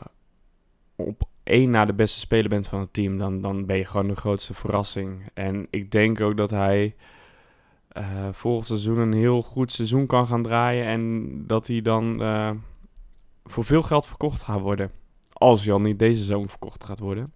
[0.97, 4.09] op één na de beste speler bent van het team, dan, dan ben je gewoon
[4.09, 5.31] de grootste verrassing.
[5.35, 6.95] En ik denk ook dat hij
[7.89, 10.87] eh, volgend seizoen een heel goed seizoen kan gaan draaien.
[10.87, 12.23] En dat hij dan
[13.45, 14.91] voor veel geld verkocht gaat worden.
[15.39, 17.33] Als al niet deze zomer verkocht gaat worden.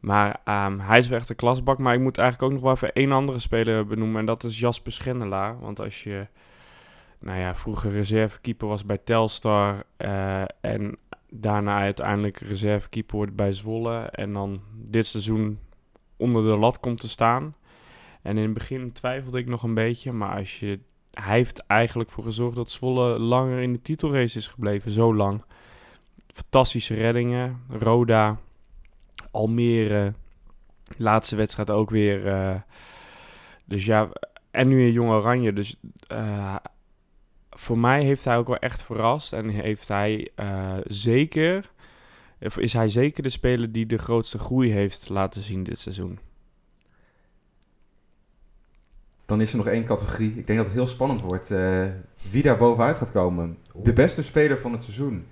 [0.00, 1.78] Maar ehm, hij is wel echt een klasbak.
[1.78, 4.20] Maar ik moet eigenlijk ook nog wel even één andere speler benoemen.
[4.20, 5.60] En dat is Jasper Schendelaar.
[5.60, 6.26] Want als je
[7.18, 9.84] nou ja, vroeger reservekeeper was bij Telstar.
[9.96, 10.98] eh, en
[11.30, 13.98] daarna uiteindelijk reservekeeper wordt bij Zwolle.
[13.98, 15.58] En dan dit seizoen
[16.16, 17.54] onder de lat komt te staan.
[18.22, 20.12] En in het begin twijfelde ik nog een beetje.
[20.12, 20.78] Maar als je,
[21.10, 24.90] hij heeft eigenlijk voor gezorgd dat Zwolle langer in de titelrace is gebleven.
[24.90, 25.42] Zo lang.
[26.38, 27.60] Fantastische reddingen.
[27.68, 28.38] Roda,
[29.30, 30.12] Almere.
[30.96, 32.26] Laatste wedstrijd ook weer.
[32.26, 32.54] eh,
[33.64, 34.08] dus ja,
[34.50, 35.52] en nu in Jong Oranje.
[35.52, 35.76] Dus
[36.06, 36.56] eh,
[37.50, 39.32] voor mij heeft hij ook wel echt verrast.
[39.32, 41.70] En heeft hij eh, zeker,
[42.56, 46.18] is hij zeker de speler die de grootste groei heeft laten zien dit seizoen.
[49.26, 50.34] Dan is er nog één categorie.
[50.36, 51.48] Ik denk dat het heel spannend wordt.
[52.30, 53.58] wie daar bovenuit gaat komen.
[53.82, 55.26] De beste speler van het seizoen.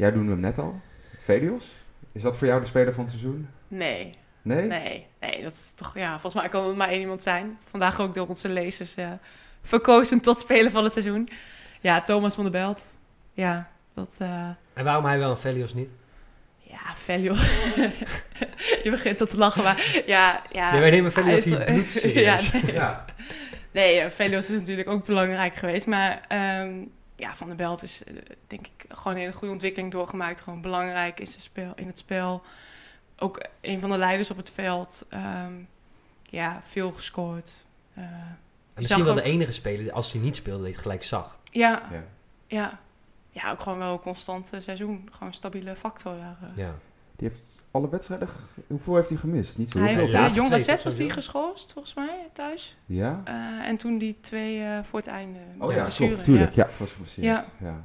[0.00, 0.80] Jij noemde hem net al.
[1.18, 1.64] Velios.
[2.12, 3.48] Is dat voor jou de speler van het seizoen?
[3.68, 4.66] Nee, Nee?
[4.66, 7.58] nee, nee, dat is toch, ja, volgens mij kan het maar één iemand zijn.
[7.60, 9.10] Vandaag ook door onze lezers eh,
[9.62, 11.28] verkozen tot speler van het seizoen.
[11.80, 12.86] Ja, Thomas van der Belt.
[13.32, 15.90] Ja, dat, eh, En waarom hij wel en Velios niet?
[16.58, 17.34] ja, Velio.
[18.84, 20.70] Je begint al te lachen, maar ja, ja.
[20.72, 22.46] Nee, wij nemen Velios hier bloedserieus.
[22.50, 22.72] ja, nee.
[22.72, 23.04] Ja.
[23.70, 25.86] Nee, eh, Velios is natuurlijk ook belangrijk geweest.
[25.86, 26.72] Maar ehm,
[27.20, 28.14] ja, Van der Belt is eh,
[28.46, 30.40] denk ik gewoon een hele goede ontwikkeling doorgemaakt.
[30.40, 32.42] Gewoon belangrijk in, zijn spel, in het spel.
[33.18, 35.04] Ook een van de leiders op het veld.
[35.08, 35.52] Ehm,
[36.22, 37.52] ja, veel gescoord.
[37.94, 38.38] Eh, En
[38.74, 41.38] misschien wel ook- de enige speler die als hij niet speelde, die het gelijk zag.
[41.50, 42.04] ja, Ja.
[42.46, 42.78] ja.
[43.32, 45.08] Ja, ook gewoon wel een constant eh, seizoen.
[45.12, 46.36] Gewoon een stabiele factor daar.
[46.42, 46.56] eh.
[46.56, 46.74] Ja.
[47.20, 48.28] Die heeft alle wedstrijden...
[48.66, 49.58] Hoeveel heeft hij gemist?
[49.58, 51.08] Niet zo Hij heel heeft uh, laatste Jong was die sowieso?
[51.14, 52.76] geschorst, volgens mij, thuis.
[52.86, 53.20] Ja?
[53.24, 53.34] Eh,
[53.68, 55.38] en toen die twee eh, voor het einde.
[55.58, 56.24] Oh ja, klopt.
[56.24, 56.52] Tuurlijk.
[56.52, 57.26] Ja, het was geblesseerd.
[57.26, 57.44] Ja.
[57.58, 57.82] Ja.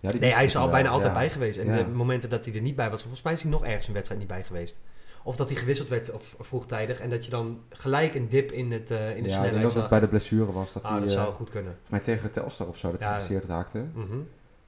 [0.00, 1.18] Ja, die Nee, hij is er al bijna altijd ja.
[1.18, 1.58] bij geweest.
[1.58, 1.76] En Ja.
[1.76, 3.92] de momenten dat hij er niet bij was, volgens mij is hij nog ergens een
[3.92, 4.76] wedstrijd niet bij geweest.
[5.22, 8.52] Of dat hij gewisseld werd of, of vroegtijdig en dat je dan gelijk een dip
[8.52, 10.72] in, het, eh, in de Ja, snelheid dat het bij de blessure was.
[10.72, 11.72] Dat ah, hij dat eh, zou goed kunnen.
[11.72, 13.18] volgens mij tegen Telstar of zo dat hij Ja.
[13.18, 13.84] geblesseerd raakte.
[13.94, 14.16] Mhm.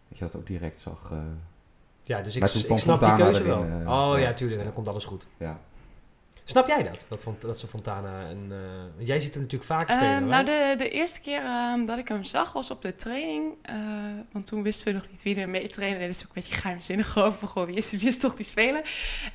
[0.08, 1.12] Dat je dat ook direct zag.
[2.08, 3.62] Ja, dus ik, ik snap die keuze wel.
[3.64, 4.16] eh, oh ja.
[4.18, 4.58] ja, tuurlijk.
[4.58, 5.26] En dan komt alles goed.
[5.38, 5.60] ja.
[6.44, 7.04] Snap jij dat?
[7.08, 8.46] Dat, Font- dat ze Fontana en...
[8.50, 11.98] eh, jij ziet hem natuurlijk vaak spelen, Ehm, nou, de, de eerste keer ehm, dat
[11.98, 13.52] ik hem zag was op de training.
[13.62, 13.76] eh,
[14.32, 15.98] want toen wisten we nog niet wie er mee trainde.
[16.00, 17.48] Dat is ook een beetje geheimzinnig over.
[17.48, 18.82] Gewoon, wie, is, wie is toch die speler?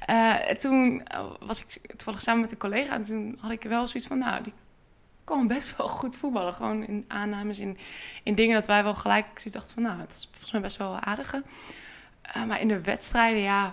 [0.05, 1.03] Eh, en toen
[1.39, 2.93] was ik toevallig samen met een collega.
[2.93, 4.53] En toen had ik wel zoiets van, nou, die
[5.23, 6.53] kan best wel goed voetballen.
[6.53, 7.77] Gewoon in aannames, in,
[8.23, 10.77] in dingen dat wij wel gelijk zoiets dachten van, nou, dat is volgens mij best
[10.77, 11.43] wel aardige.
[12.23, 13.71] Eh, maar in de wedstrijden, ja...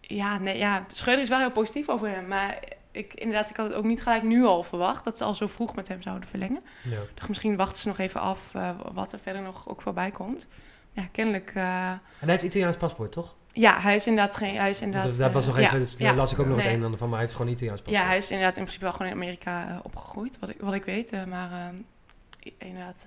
[0.00, 2.26] Ja, nee, ja, Schreuder is wel heel positief over hem.
[2.26, 2.58] Maar
[2.90, 5.04] ik, inderdaad, ik had het ook niet gelijk nu al verwacht...
[5.04, 6.62] dat ze al zo vroeg met hem zouden verlengen.
[6.82, 6.98] Ja.
[7.28, 10.46] Misschien wachten ze nog even af eh, wat er verder nog ook voorbij komt.
[10.92, 11.52] Ja, kennelijk...
[11.54, 13.34] eh, En hij heeft Italiaans paspoort, toch?
[13.52, 14.56] ja, hij is inderdaad geen...
[14.56, 16.06] Hij is inderdaad, daar was nog even, ja, dus ja.
[16.06, 17.80] daar las ik ook nog het een en ander van, maar hij heeft gewoon Italiaans
[17.80, 18.02] paspoort.
[18.02, 20.84] Ja, hij is inderdaad in principe wel gewoon in Amerika opgegroeid, wat ik, wat ik
[20.84, 21.26] weet.
[21.26, 21.72] maar
[22.58, 23.06] inderdaad,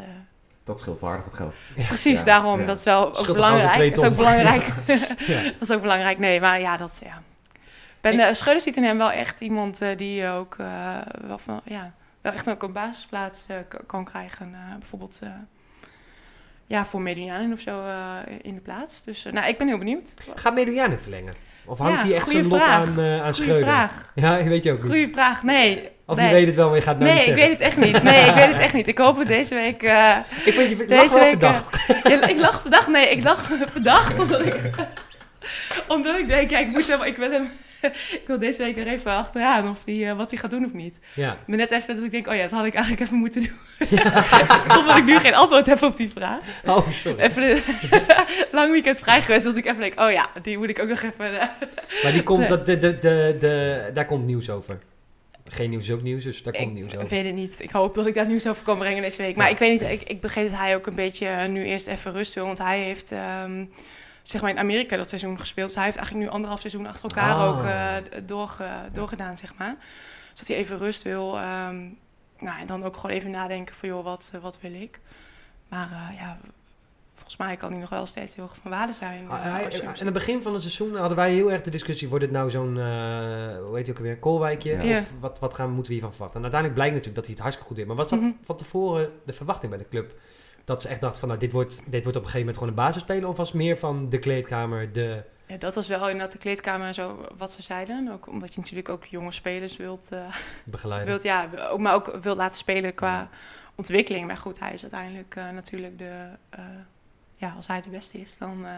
[0.70, 1.56] Dat scheelt waardig wat geld.
[1.88, 2.60] precies Ja, daarom.
[2.60, 2.66] ja.
[2.66, 3.96] Dat is wel ook Scheelt belangrijk.
[3.96, 4.66] Dat is ook belangrijk.
[5.18, 5.44] Ja.
[5.44, 6.20] dat is ook belangrijk.
[6.20, 7.22] Nee, maar ja, dat ja.
[8.02, 10.96] Ben uh, Schreuder ziet in hem wel echt iemand eh, die ook eh,
[11.28, 13.56] wel, van, ja, wel echt ook een basisplaats eh,
[13.88, 14.54] kan krijgen.
[14.54, 15.30] eh, bijvoorbeeld eh,
[16.66, 17.96] ja, voor Medianen of zo eh,
[18.42, 19.04] in de plaats.
[19.04, 20.14] Dus eh, nou, ik ben heel benieuwd.
[20.36, 21.34] Gaat Mediane verlengen?
[21.66, 23.64] Of hangt Ja, hij echt zijn lot aan, eh aan Goeie Schreuder?
[23.64, 24.12] vraag.
[24.16, 24.88] Ja, weet je ook niet.
[24.92, 25.44] Goeie vraag.
[25.44, 25.90] Nee.
[26.10, 26.28] Of nee.
[26.28, 28.04] je weet het wel, maar je gaat het nou Nee, ik weet het echt niet.
[28.04, 28.88] Nee, ik weet het echt niet.
[28.88, 29.84] Ik hoop het deze week.
[29.84, 31.78] eh, Ik vond je je Deze wel week, verdacht.
[32.04, 32.88] ja, ik lag verdacht.
[32.88, 34.56] Nee, ik lag verdacht omdat ik,
[35.88, 37.50] omdat ik denk, ja, ik moet hem, ik wil hem,
[38.20, 40.74] ik wil deze week er even achteraan of die, eh, wat hij gaat doen of
[40.74, 41.00] niet.
[41.14, 41.38] Ja.
[41.48, 43.90] Maar net even dat ik denk, oh ja, dat had ik eigenlijk even moeten doen.
[44.70, 46.40] Stom dat ik nu geen antwoord heb op die vraag.
[46.66, 47.20] Oh, sorry.
[47.20, 47.62] Even een
[48.52, 51.02] lang weekend vrij geweest, dat ik even denk, oh ja, die moet ik ook nog
[51.02, 51.40] even.
[51.40, 51.48] eh,
[52.04, 52.48] Maar die komt, Nee.
[52.50, 54.78] dat, de, de, de, de, daar komt nieuws over.
[55.52, 57.10] Geen nieuws is ook nieuws, dus daar komt nieuws Ik over.
[57.10, 57.60] weet het niet.
[57.64, 59.36] Ik hoop dat ik daar nieuws over kan brengen deze week.
[59.36, 59.52] Maar Ja.
[59.54, 62.12] ik weet niet, ik, ik begreep dat hij ook een beetje eh, nu eerst even
[62.12, 62.46] rust wil.
[62.46, 63.66] Want hij heeft ehm,
[64.24, 65.68] zeg maar in Amerika dat seizoen gespeeld.
[65.68, 67.48] Dus hij heeft eigenlijk nu anderhalf seizoen achter elkaar Ah.
[67.48, 67.96] ook eh,
[68.26, 69.76] doorge, doorgedaan, zeg maar.
[70.30, 71.38] Dus dat hij even rust wil.
[71.38, 71.78] ehm,
[72.40, 75.00] nou, en dan ook gewoon even nadenken van, joh, wat, eh, wat wil ik?
[75.70, 76.38] Maar eh, ja,
[77.30, 79.30] volgens mij kan hij nog wel steeds heel erg van waarde zijn.
[79.30, 81.62] Ah, hij- als je hem aan het begin van het seizoen hadden wij heel erg
[81.62, 82.84] de discussie: wordt het nou zo'n, eh,
[83.66, 84.82] hoe heet hij ook alweer, koolwijkje?
[84.84, 84.98] Ja.
[84.98, 86.38] Of wat, wat gaan, moeten we hiervan verwachten?
[86.44, 87.88] En uiteindelijk blijkt natuurlijk dat hij het hartstikke goed deed.
[87.88, 88.32] Maar was dat Mhm.
[88.44, 90.22] van tevoren de verwachting bij de club?
[90.66, 92.70] Dat ze echt dachten van, nou, dit wordt, dit wordt op een gegeven moment gewoon
[92.70, 93.30] een basisspeler?
[93.30, 95.24] Of was meer van de kleedkamer, de...
[95.48, 98.10] Ja, dat was wel inderdaad de kleedkamer en zo wat ze zeiden.
[98.12, 101.08] Ook omdat je natuurlijk ook jonge spelers wilt, eh, begeleider?
[101.08, 103.30] wilt, ja, ook, maar ook wilt laten spelen qua
[103.76, 104.28] ontwikkeling.
[104.28, 106.26] Maar goed, hij is uiteindelijk eh, natuurlijk de...
[107.40, 108.52] ja, als hij de beste is, dan...
[108.66, 108.72] eh,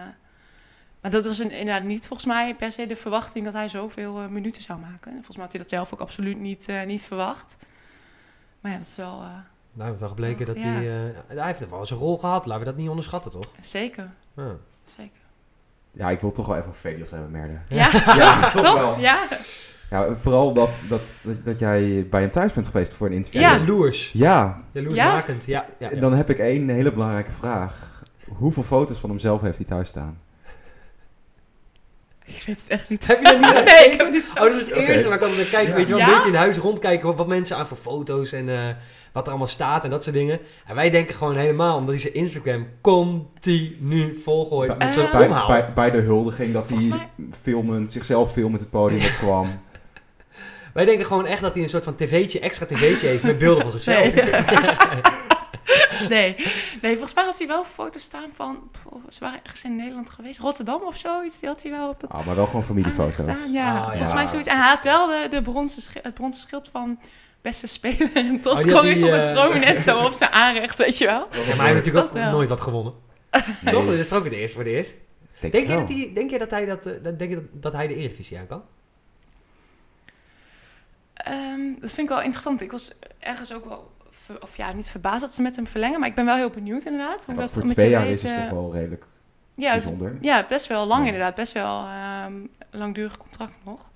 [1.01, 4.20] maar dat was een, inderdaad niet volgens mij per se de verwachting dat hij zoveel
[4.22, 5.07] eh, minuten zou maken.
[5.07, 7.57] En volgens mij had hij dat zelf ook absoluut niet, eh, niet verwacht.
[8.62, 9.28] Maar ja, dat is wel eh,
[9.74, 10.68] Nou, heeft wel gebleken dat Ja.
[10.68, 11.05] hij...
[11.28, 12.45] eh, hij heeft wel zijn rol gehad.
[12.45, 13.45] Laten we dat niet onderschatten, toch?
[13.62, 14.55] zeker, Ja.
[14.86, 15.20] zeker.
[15.91, 17.57] Ja, ik wil toch wel even over Velios hebben, Merde.
[17.70, 18.64] Ja, Ja, toch?
[18.64, 18.99] toch wel.
[18.99, 19.28] Ja,
[19.89, 23.41] Ja, vooral dat, dat, dat, dat jij bij hem thuis bent geweest voor een interview.
[23.41, 23.55] Ja.
[23.57, 24.12] Jaloers.
[24.12, 25.66] Ja, Jaloersmakend, ja.
[25.80, 25.99] ja, ja.
[25.99, 27.89] dan heb ik één hele belangrijke vraag.
[28.38, 30.19] Hoeveel foto's van hemzelf heeft hij thuis staan?
[32.25, 33.07] ik weet het echt niet.
[33.07, 34.29] Heb je dat niet Nee, ik heb niet.
[34.29, 35.67] Oh, dat is het eerste waar ik altijd naar kijk.
[35.67, 35.73] Ja.
[35.73, 36.07] Weet je wel, Ja?
[36.07, 38.65] een beetje in huis rondkijken wat, wat mensen aan voor foto's en eh,
[39.13, 40.39] wat er allemaal staat en dat soort dingen.
[40.65, 45.11] En wij denken gewoon helemaal, omdat hij zijn Instagram continu volgooit met zo'n Eh.
[45.11, 47.09] bij, bij, bij de huldiging dat hij
[47.41, 49.47] filmend, zichzelf filmend het podium opkwam.
[50.73, 53.61] Wij denken gewoon echt dat hij een soort van tv'tje, extra tv'tje heeft met beelden
[53.61, 54.13] van zichzelf.
[54.13, 54.29] Nee.
[56.09, 56.36] nee,
[56.82, 58.72] volgens mij had hij wel foto's staan van...
[59.09, 60.39] ze waren ergens in Nederland geweest.
[60.39, 61.39] Rotterdam of zoiets.
[61.39, 63.26] Die had hij wel op dat Ah, maar wel gewoon familiefoto's.
[63.51, 64.15] Ja, Ah, volgens ja.
[64.15, 64.47] mij zoiets.
[64.47, 66.99] En hij had wel de, de bronzen schi- het bronzen schild van
[67.41, 68.82] beste speler en Oh, topscorer.
[68.82, 71.28] die, stond het eh, prominent zo op zijn aanrecht, weet je wel.
[71.32, 72.32] Ja, maar hij heeft natuurlijk ook Dat wel.
[72.32, 72.93] nooit wat gewonnen.
[73.61, 73.86] Nee, Toch?
[73.86, 74.97] Dit is toch ook het eerste voor de eerst.
[75.39, 77.74] denk je, dat hij, denk je dat hij, dat, eh, dat, denk je dat, dat
[77.74, 78.63] hij de Eredivisie aan kan?
[81.13, 82.61] Ehm, dat vind ik wel interessant.
[82.61, 83.91] Ik was ergens ook wel...
[84.41, 85.99] of ja, niet verbaasd dat ze met hem verlengen.
[85.99, 87.26] Maar ik ben wel heel benieuwd inderdaad.
[87.26, 89.05] hoe Want dat voor twee jaar weet, is het toch wel redelijk
[89.55, 90.18] ja, het- bijzonder.
[90.22, 91.05] Ja, best wel lang Ja.
[91.07, 91.36] inderdaad.
[91.36, 92.34] Best wel ehm
[92.72, 93.89] langdurig contract nog.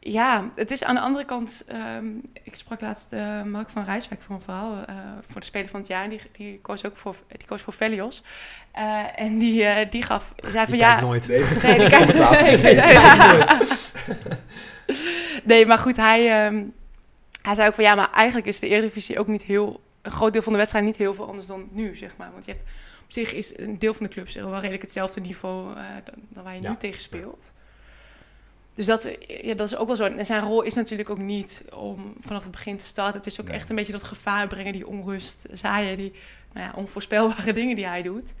[0.00, 1.64] Ja, het is aan de andere kant...
[1.66, 2.06] ehm,
[2.42, 4.72] ik sprak laatst eh, Mark van Rijswijk voor een verhaal...
[4.86, 4.94] eh,
[5.28, 6.08] voor de Speler van het Jaar.
[6.08, 8.22] Die, die koos ook voor, die koos voor Velios.
[8.72, 10.32] Eh, en die, eh, die gaf...
[10.36, 11.00] Zei van ja...
[11.00, 11.28] nooit.
[11.28, 13.58] Nee, Nee, die kijkt- nee, ja.
[15.44, 16.64] Nee, maar goed, hij, ehm,
[17.48, 20.32] hij zei ook van ja, maar eigenlijk is de Eredivisie ook niet heel, een groot
[20.32, 22.32] deel van de wedstrijd niet heel veel anders dan nu, zeg maar.
[22.32, 22.64] Want je hebt
[23.04, 26.44] op zich is een deel van de clubs wel redelijk hetzelfde niveau eh, dan, dan
[26.44, 26.70] waar je Ja.
[26.70, 27.52] nu tegen speelt.
[28.74, 29.10] Dus dat,
[29.42, 30.04] ja, dat is ook wel zo.
[30.04, 33.16] En zijn rol is natuurlijk ook niet om vanaf het begin te starten.
[33.16, 33.56] Het is ook Nee.
[33.56, 36.12] echt een beetje dat gevaar brengen, die onrust, zaaien, die
[36.52, 38.34] nou ja, onvoorspelbare dingen die hij doet.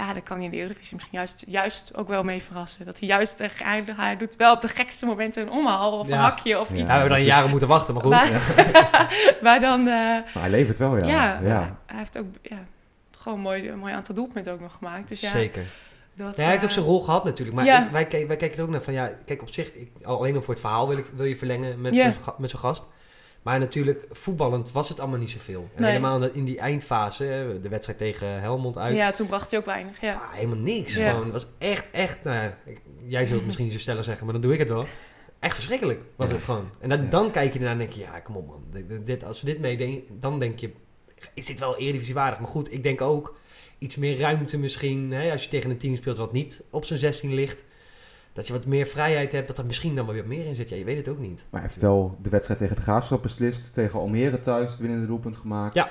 [0.00, 2.84] Ja, dan kan hij in de Eredivisie misschien juist, juist ook wel mee verrassen.
[2.86, 6.16] Dat hij juist, hij, hij doet wel op de gekste momenten een omhaal of een
[6.18, 6.74] hakje of Ja.
[6.74, 6.82] iets.
[6.82, 8.12] Ja, we hebben dan jaren moeten wachten, maar goed.
[8.12, 8.28] Maar,
[9.42, 11.04] maar dan, eh, Maar hij levert wel, ja.
[11.06, 11.76] ja, ja.
[11.86, 12.56] hij heeft ook ja,
[13.18, 15.08] gewoon een mooi, een mooi aantal doelpunten ook nog gemaakt.
[15.08, 15.64] Dus ja, Zeker.
[16.14, 17.56] dat, Ja, hij heeft ook eh, zijn rol gehad natuurlijk.
[17.56, 17.84] Maar Ja.
[17.84, 20.34] ik- wij, wij kijken er ook naar van, ja, kijk op zich, ik, al- alleen
[20.34, 22.12] al voor het verhaal wil, ik, wil je verlengen met, Ja.
[22.38, 22.82] met zo'n gast.
[23.42, 25.68] Maar natuurlijk, voetballend was het allemaal niet zoveel.
[25.74, 25.90] En Nee.
[25.90, 28.96] helemaal in die eindfase, de wedstrijd tegen Helmond uit.
[28.96, 30.00] Ja, toen bracht hij ook weinig.
[30.00, 30.12] Ja.
[30.14, 30.94] Ah, helemaal niks.
[30.94, 31.08] Ja.
[31.10, 32.50] Gewoon, het was echt, echt, nou
[33.06, 34.84] jij zult het misschien niet zo stellig zeggen, maar dan doe ik het wel.
[35.38, 36.34] Echt verschrikkelijk was Ja.
[36.34, 36.70] het gewoon.
[36.80, 37.08] En dan, Ja.
[37.08, 38.64] dan kijk je ernaar en denk je, ja, kom op man.
[38.70, 40.70] Dit- Dit, als we dit meedenken, dan denk je,
[41.34, 42.38] is dit wel Eredivisie waardig?
[42.40, 43.38] Maar goed, ik denk ook
[43.78, 45.10] iets meer ruimte misschien.
[45.12, 47.64] Hè, als je tegen een team speelt wat niet op zijn 16 ligt.
[48.32, 50.68] Dat je wat meer vrijheid hebt, dat er misschien dan wel weer meer in zit.
[50.68, 51.44] Ja, je weet het ook niet.
[51.50, 53.72] Maar hij heeft wel de wedstrijd tegen de Graafschap beslist.
[53.72, 55.74] Tegen Almere thuis het winnende doelpunt gemaakt.
[55.74, 55.88] Ja.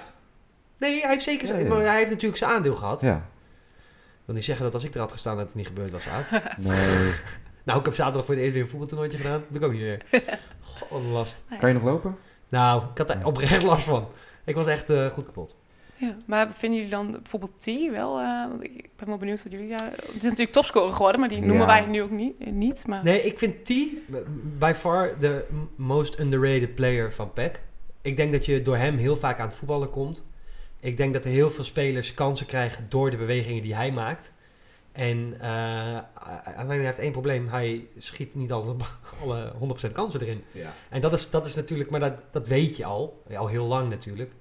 [0.78, 1.74] Nee, hij heeft zeker zijn, Ja, ja.
[1.74, 3.02] maar hij heeft natuurlijk zijn aandeel gehad.
[3.02, 3.16] Ja.
[3.16, 6.08] Ik wil niet zeggen dat als ik er had gestaan dat het niet gebeurd was,
[6.08, 6.30] Aad.
[6.58, 7.14] Nee.
[7.64, 9.40] Nou, ik heb zaterdag voor het eerst weer een voetbaltoernooitje gedaan.
[9.40, 10.02] Dat doe ik ook niet meer.
[10.62, 11.42] God, last.
[11.60, 12.18] Kan je nog lopen?
[12.50, 14.08] Nou, ik had daar oprecht last van.
[14.46, 15.56] Ik was echt eh, goed kapot.
[16.00, 16.16] Ja.
[16.26, 18.20] Maar vinden jullie dan bijvoorbeeld T wel?
[18.20, 19.68] eh, want ik ben wel benieuwd wat jullie...
[19.68, 21.66] Ja, het is natuurlijk topscorer geworden, maar die noemen Ja.
[21.66, 22.34] wij nu ook niet.
[22.40, 23.70] eh, niet maar, Nee, ik vind T
[24.60, 25.46] by far de
[25.76, 27.62] most underrated player van PEC.
[28.02, 30.26] Ik denk dat je door hem heel vaak aan het voetballen komt.
[30.80, 34.34] Ik denk dat er heel veel spelers kansen krijgen door de bewegingen die hij maakt.
[34.92, 35.98] En eh,
[36.58, 37.48] alleen hij heeft één probleem.
[37.48, 38.76] Hij schiet niet alle,
[39.24, 39.52] alle
[39.88, 40.44] 100% kansen erin.
[40.52, 40.74] Ja.
[40.90, 43.24] En dat is, dat is natuurlijk, maar dat, dat weet je al.
[43.36, 44.32] Al heel lang natuurlijk.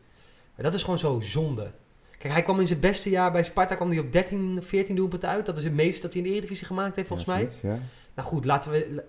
[0.62, 1.70] Dat is gewoon zo zonde.
[2.18, 5.28] Kijk, hij kwam in zijn beste jaar bij Sparta kwam hij op 13, 14 doelpunten
[5.28, 5.46] uit.
[5.46, 7.48] Dat is het meeste dat hij in de Eredivisie gemaakt heeft, volgens mij.
[7.62, 7.78] Ja.
[8.14, 9.04] Nou goed, laten we...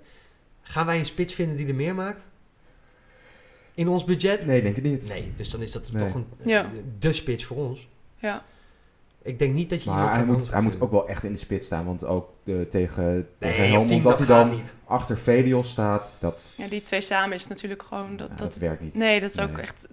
[0.61, 2.27] Gaan wij een spits vinden die er meer maakt?
[3.73, 4.45] In ons budget?
[4.45, 5.07] Nee, denk ik niet.
[5.07, 6.05] Nee, dus dan is dat Nee.
[6.05, 6.69] toch een, Ja.
[6.99, 7.87] de spits voor ons.
[8.17, 8.43] ja.
[9.21, 9.89] Ik denk niet dat je...
[9.89, 11.85] Maar hij moet, hij moet ook wel echt in de spits staan.
[11.85, 14.73] Want ook de, tegen, tegen Nee, op 10 Helmond, dat hij dan niet.
[14.85, 18.17] achter Velios staat, dat, ja, die twee samen is natuurlijk gewoon...
[18.17, 18.93] Dat, ja, dat, dat werkt niet.
[18.95, 19.87] nee, dat is ook echt...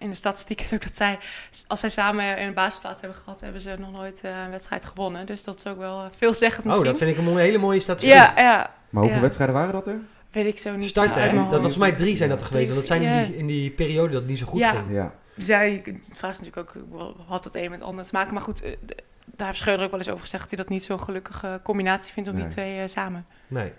[0.00, 1.18] In de statistiek is ook dat zij...
[1.66, 3.40] Als zij samen in een basisplaats hebben gehad...
[3.40, 5.26] hebben ze nog nooit eh, een wedstrijd gewonnen.
[5.26, 6.86] Dus dat is ook wel eh, veelzeggend Oh, misschien.
[6.86, 8.14] dat vind ik een mooie, hele mooie statistiek.
[8.14, 8.74] Ja, ja.
[8.90, 9.22] Maar hoeveel Ja.
[9.24, 9.98] wedstrijden waren dat er?
[10.30, 10.94] Weet ik zo niet.
[10.94, 12.66] Mijn Dat was volgens mij drie zijn dat er geweest.
[12.66, 14.70] Want dat zijn in die, in die periode dat het niet zo goed Ja.
[14.70, 14.84] ging.
[14.90, 15.12] Ja.
[15.36, 18.32] zij, de vraag is natuurlijk ook, wel, had het een met het ander te maken.
[18.34, 18.76] Maar goed, eh,
[19.24, 20.42] daar heeft Schreuder ook wel eens over gezegd...
[20.42, 22.44] dat hij dat niet zo'n gelukkige combinatie vindt om Nee.
[22.44, 23.26] die twee samen.
[23.48, 23.72] Nee.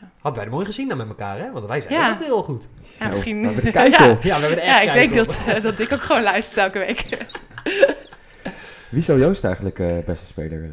[0.00, 0.10] Ja.
[0.14, 1.52] Hadden wij het mooi gezien dan met elkaar, hè?
[1.52, 2.10] Want wij zijn Ja.
[2.12, 2.68] ook heel goed.
[2.98, 3.40] Ja, misschien...
[3.40, 4.22] we hebben de kijk op.
[4.22, 6.78] Ja, we hebben echt ja, ik denk dat, eh, dat ik ook gewoon luister elke
[6.78, 7.06] week.
[8.90, 10.70] Wie zou Joost eigenlijk eh, beste speler eh,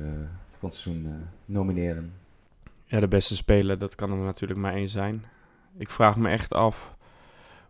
[0.60, 1.12] van het seizoen eh,
[1.46, 2.14] nomineren?
[2.86, 5.26] Ja, de beste speler, dat kan er natuurlijk maar één zijn.
[5.78, 6.96] Ik vraag me echt af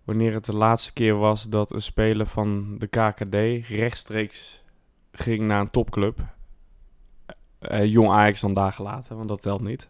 [0.04, 4.64] wanneer het de laatste keer was dat een speler van de KKD rechtstreeks
[5.12, 6.20] ging naar een topclub.
[7.60, 9.90] Eh, jong Ajax dan dagen later, want dat telt niet.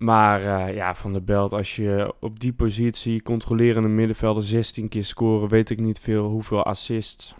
[0.00, 5.04] Maar eh, ja, Van der Belt, als je op die positie controlerende middenvelder 16 keer
[5.04, 7.34] scoren, weet ik niet veel hoeveel assists.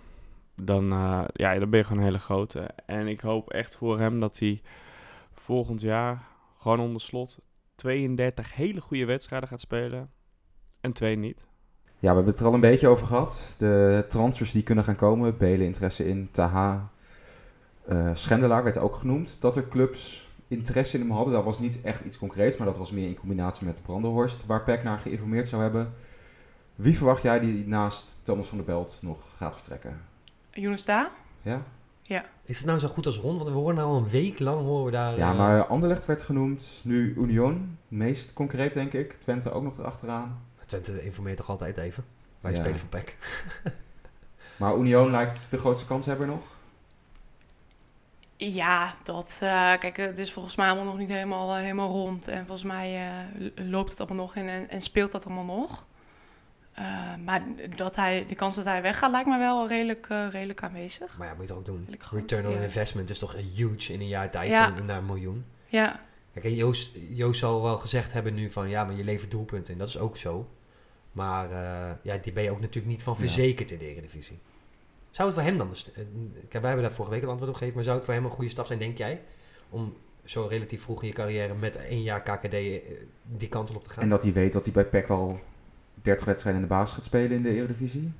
[0.56, 2.70] Dan, eh, ja, dan ben je gewoon een hele grote.
[2.86, 4.60] En ik hoop echt voor hem dat hij
[5.32, 6.22] volgend jaar
[6.58, 7.38] gewoon onder slot
[7.74, 10.10] 32 hele goede wedstrijden gaat spelen.
[10.80, 11.46] En twee niet.
[11.98, 13.54] Ja, we hebben het er al een beetje over gehad.
[13.58, 15.36] De transfers die kunnen gaan komen.
[15.36, 16.28] Belen interesse in.
[16.30, 16.90] Taha.
[17.86, 19.36] eh Schendelaar werd ook genoemd.
[19.40, 21.34] Dat er clubs interesse in hem hadden.
[21.34, 22.56] Dat was niet echt iets concreets.
[22.56, 24.46] Maar dat was meer in combinatie met Brandenhorst.
[24.46, 25.92] Waar PEC naar geïnformeerd zou hebben.
[26.74, 30.00] Wie verwacht jij die naast Thomas van der Belt nog gaat vertrekken?
[30.50, 31.10] Younes Da?
[31.42, 31.62] Ja?
[32.44, 33.36] Is het nou zo goed als rond?
[33.36, 35.16] Want we horen nou al een week lang horen we daar...
[35.16, 36.80] Ja, eh, maar Anderlecht werd genoemd.
[36.82, 37.78] Nu Union.
[37.88, 39.12] Meest concreet denk ik.
[39.12, 40.42] Twente ook nog erachteraan.
[40.66, 42.04] Twente informeert toch altijd even?
[42.40, 42.58] Wij Ja.
[42.58, 43.16] spelen voor PEC.
[44.56, 46.42] Maar Union lijkt de grootste kanshebber nog.
[48.42, 49.38] Ja, dat...
[49.42, 52.28] eh, kijk, het is volgens mij allemaal nog niet helemaal, eh, helemaal rond.
[52.28, 55.86] En volgens mij eh, loopt het allemaal nog in en, en speelt dat allemaal nog.
[56.72, 56.84] Eh,
[57.24, 57.42] maar
[57.76, 61.18] dat hij, de kans dat hij weggaat lijkt me wel redelijk, redelijk aanwezig.
[61.18, 61.88] Maar ja, moet je toch ook doen.
[62.10, 62.60] Return on ja.
[62.60, 64.72] investment is toch huge in een jaar tijd Ja.
[64.74, 65.44] van naar een miljoen.
[65.66, 66.00] Ja,
[66.32, 69.72] Kijk, en Joost, Joost zal wel gezegd hebben nu van ja, maar je levert doelpunten.
[69.72, 70.48] En dat is ook zo.
[71.12, 73.18] Maar eh, ja, die ben je ook natuurlijk niet van Ja.
[73.18, 74.38] verzekerd in de Eredivisie.
[75.10, 75.68] Zou het voor hem dan...
[75.70, 77.74] eh, Kijk, wij hebben daar vorige week een antwoord op gegeven.
[77.74, 79.20] Maar zou het voor hem een goede stap zijn, denk jij?
[79.70, 82.78] Om zo relatief vroeg in je carrière met één jaar KKD eh,
[83.22, 84.02] die kant op te gaan?
[84.02, 85.40] En dat hij weet dat hij bij PEC wel
[86.02, 88.12] 30 wedstrijden in de basis gaat spelen in de Eredivisie.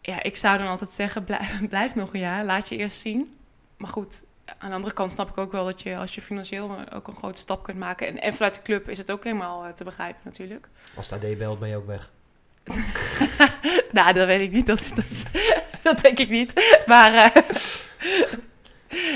[0.00, 3.32] ja, ik zou dan altijd zeggen, blijf, blijf nog een jaar, laat je eerst zien.
[3.76, 4.24] Maar goed,
[4.58, 7.16] aan de andere kant snap ik ook wel dat je als je financieel ook een
[7.16, 8.06] grote stap kunt maken.
[8.06, 10.68] En, en vanuit de club is het ook helemaal eh, te begrijpen natuurlijk.
[10.96, 12.10] Als het AD belt, ben je ook weg.
[13.92, 14.66] nou, dat weet ik niet.
[14.66, 15.24] Dat, is- dat, is-
[15.82, 16.82] dat denk ik niet.
[16.86, 17.42] Maar eh,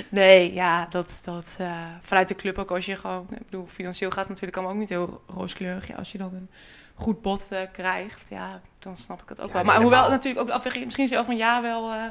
[0.08, 3.26] nee, ja, dat, dat eh, vanuit de club ook als je gewoon...
[3.30, 5.88] Ik bedoel, financieel gaat het natuurlijk allemaal ook niet heel rooskleurig.
[5.88, 6.50] Ja, als je dan een
[6.94, 9.62] goed bod eh, krijgt, ja, dan snap ik het ook Ja, wel.
[9.62, 10.84] nee, Maar hoewel natuurlijk ook de afweging...
[10.84, 12.02] Misschien over een jaar wel eh,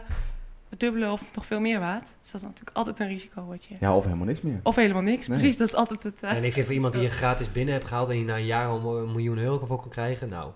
[0.70, 2.16] het dubbele of nog veel meer waard.
[2.20, 3.76] Dus dat is natuurlijk altijd een risico wat je...
[3.80, 4.60] Ja, of helemaal niks meer.
[4.64, 5.38] Of helemaal niks, Nee.
[5.38, 5.58] precies.
[5.58, 6.24] Dat is altijd het...
[6.24, 8.46] en ik vind voor iemand die je gratis binnen hebt gehaald en je na een
[8.46, 10.52] jaar al een miljoen euro voor kan krijgen, nou,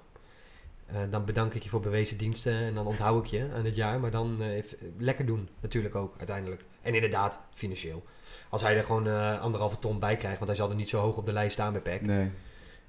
[0.86, 3.75] eh, dan bedank ik je voor bewezen diensten en dan onthoud ik je aan het
[3.75, 3.99] jaar.
[3.99, 6.63] Maar dan eh, f- lekker doen, natuurlijk ook, uiteindelijk.
[6.81, 8.03] En inderdaad, financieel.
[8.49, 10.99] Als hij er gewoon eh, anderhalve ton bij krijgt, want hij zal er niet zo
[10.99, 12.01] hoog op de lijst staan bij PEC.
[12.01, 12.31] Nee.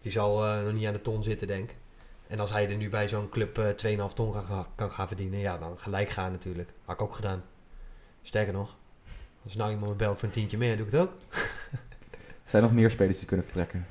[0.00, 1.76] Die zal eh, nog niet aan de ton zitten, denk ik.
[2.26, 5.38] En als hij er nu bij zo'n club eh 2,5 ton gaan, kan gaan verdienen,
[5.38, 6.70] ja, dan gelijk gaan natuurlijk.
[6.84, 7.42] Had ik ook gedaan.
[8.22, 8.76] Sterker nog,
[9.44, 11.12] als nou iemand me belt voor een tientje meer, doe ik het ook.
[12.46, 13.86] Zijn er nog meer spelers die kunnen vertrekken?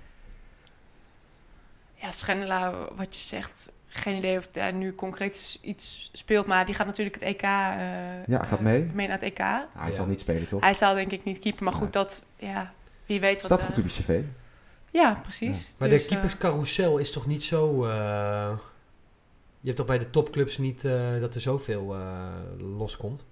[1.93, 6.45] Ja, Schendelaar, wat je zegt, geen idee of hij nu concreet iets speelt.
[6.45, 7.41] Maar die gaat natuurlijk het EK...
[7.41, 7.47] eh,
[8.27, 8.89] Ja, gaat eh, mee.
[8.93, 9.39] mee naar het EK.
[9.39, 9.95] Ah, hij Ja.
[9.95, 10.61] zal niet spelen, toch?
[10.61, 12.73] Hij zal denk ik niet keeper, maar goed, dat, ja,
[13.05, 13.45] wie weet wat...
[13.45, 14.21] Staat eh, goed op je cv.
[14.91, 15.71] Ja, precies.
[15.77, 17.85] Maar Dus, de eh, keeperscarousel is toch niet zo...
[17.85, 18.57] eh,
[19.59, 22.27] je hebt toch bij de topclubs niet eh, dat er zoveel eh,
[22.77, 23.25] loskomt?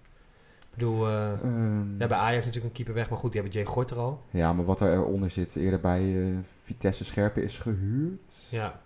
[0.59, 3.59] Ik bedoel, eh, Ehm, ja, bij Ajax natuurlijk een keeper weg, maar goed, die hebben
[3.59, 4.21] Jay Gort er al.
[4.29, 8.33] ja, maar wat er eronder zit, eerder bij eh, Vitesse Scherpen is gehuurd.
[8.49, 8.81] Ja,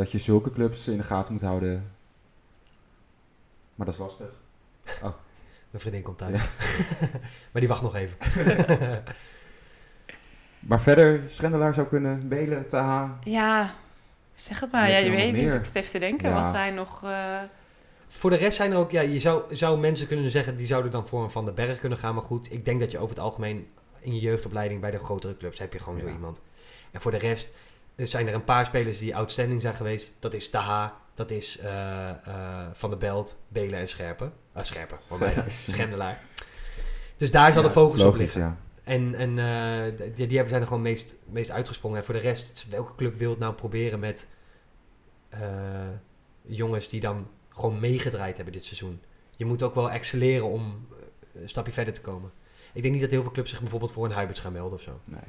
[0.00, 1.92] Dat je zulke clubs in de gaten moet houden.
[3.74, 4.26] Maar dat is lastig.
[5.70, 6.38] mijn vriendin komt thuis.
[7.52, 8.16] maar die wacht nog even.
[10.60, 13.18] Maar verder, Schendelaar zou kunnen, Belen, Taha.
[13.24, 13.74] Ja,
[14.34, 14.90] zeg het maar.
[14.90, 15.54] Ja, je weet niet.
[15.54, 16.28] Ik zit even te denken.
[16.28, 16.34] Ja.
[16.42, 17.04] Wat zijn nog...
[17.04, 17.38] eh,
[18.08, 20.90] Voor de rest zijn er ook, ja, je zou, zou mensen kunnen zeggen, die zouden
[20.90, 22.14] dan voor een Van den Berg kunnen gaan.
[22.14, 23.66] Maar goed, ik denk dat je over het algemeen
[24.00, 26.40] in je jeugdopleiding bij de grotere clubs heb je gewoon zo iemand.
[26.90, 27.50] En voor de rest
[28.08, 30.14] zijn er een paar spelers die outstanding zijn geweest.
[30.18, 34.32] Dat is Taha, dat is eh, eh, Van der Belt, Belen en Scherpen.
[34.52, 34.98] Ah, Scherpen,
[35.68, 36.22] Schendelaar.
[37.16, 38.40] Dus daar zal Ja, de focus op liggen.
[38.40, 38.56] Ja.
[38.84, 41.98] En, en eh, die, die hebben- zijn er gewoon meest, meest uitgesprongen.
[41.98, 44.26] En voor de rest, welke club wil het nou proberen met
[46.42, 49.00] jongens die dan gewoon meegedraaid hebben dit seizoen?
[49.36, 50.86] Je moet ook wel excelleren om
[51.34, 52.30] een stapje verder te komen.
[52.72, 54.82] Ik denk niet dat heel veel clubs zich bijvoorbeeld voor een Huiberts gaan melden of
[54.82, 55.00] zo.
[55.04, 55.20] Nee.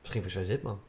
[0.00, 0.80] Misschien voor Sven Zitman.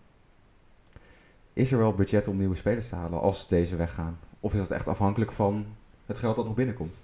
[1.53, 4.19] Is er wel budget om nieuwe spelers te halen als deze weggaan?
[4.39, 5.65] Of is dat echt afhankelijk van
[6.05, 6.99] het geld dat nog binnenkomt?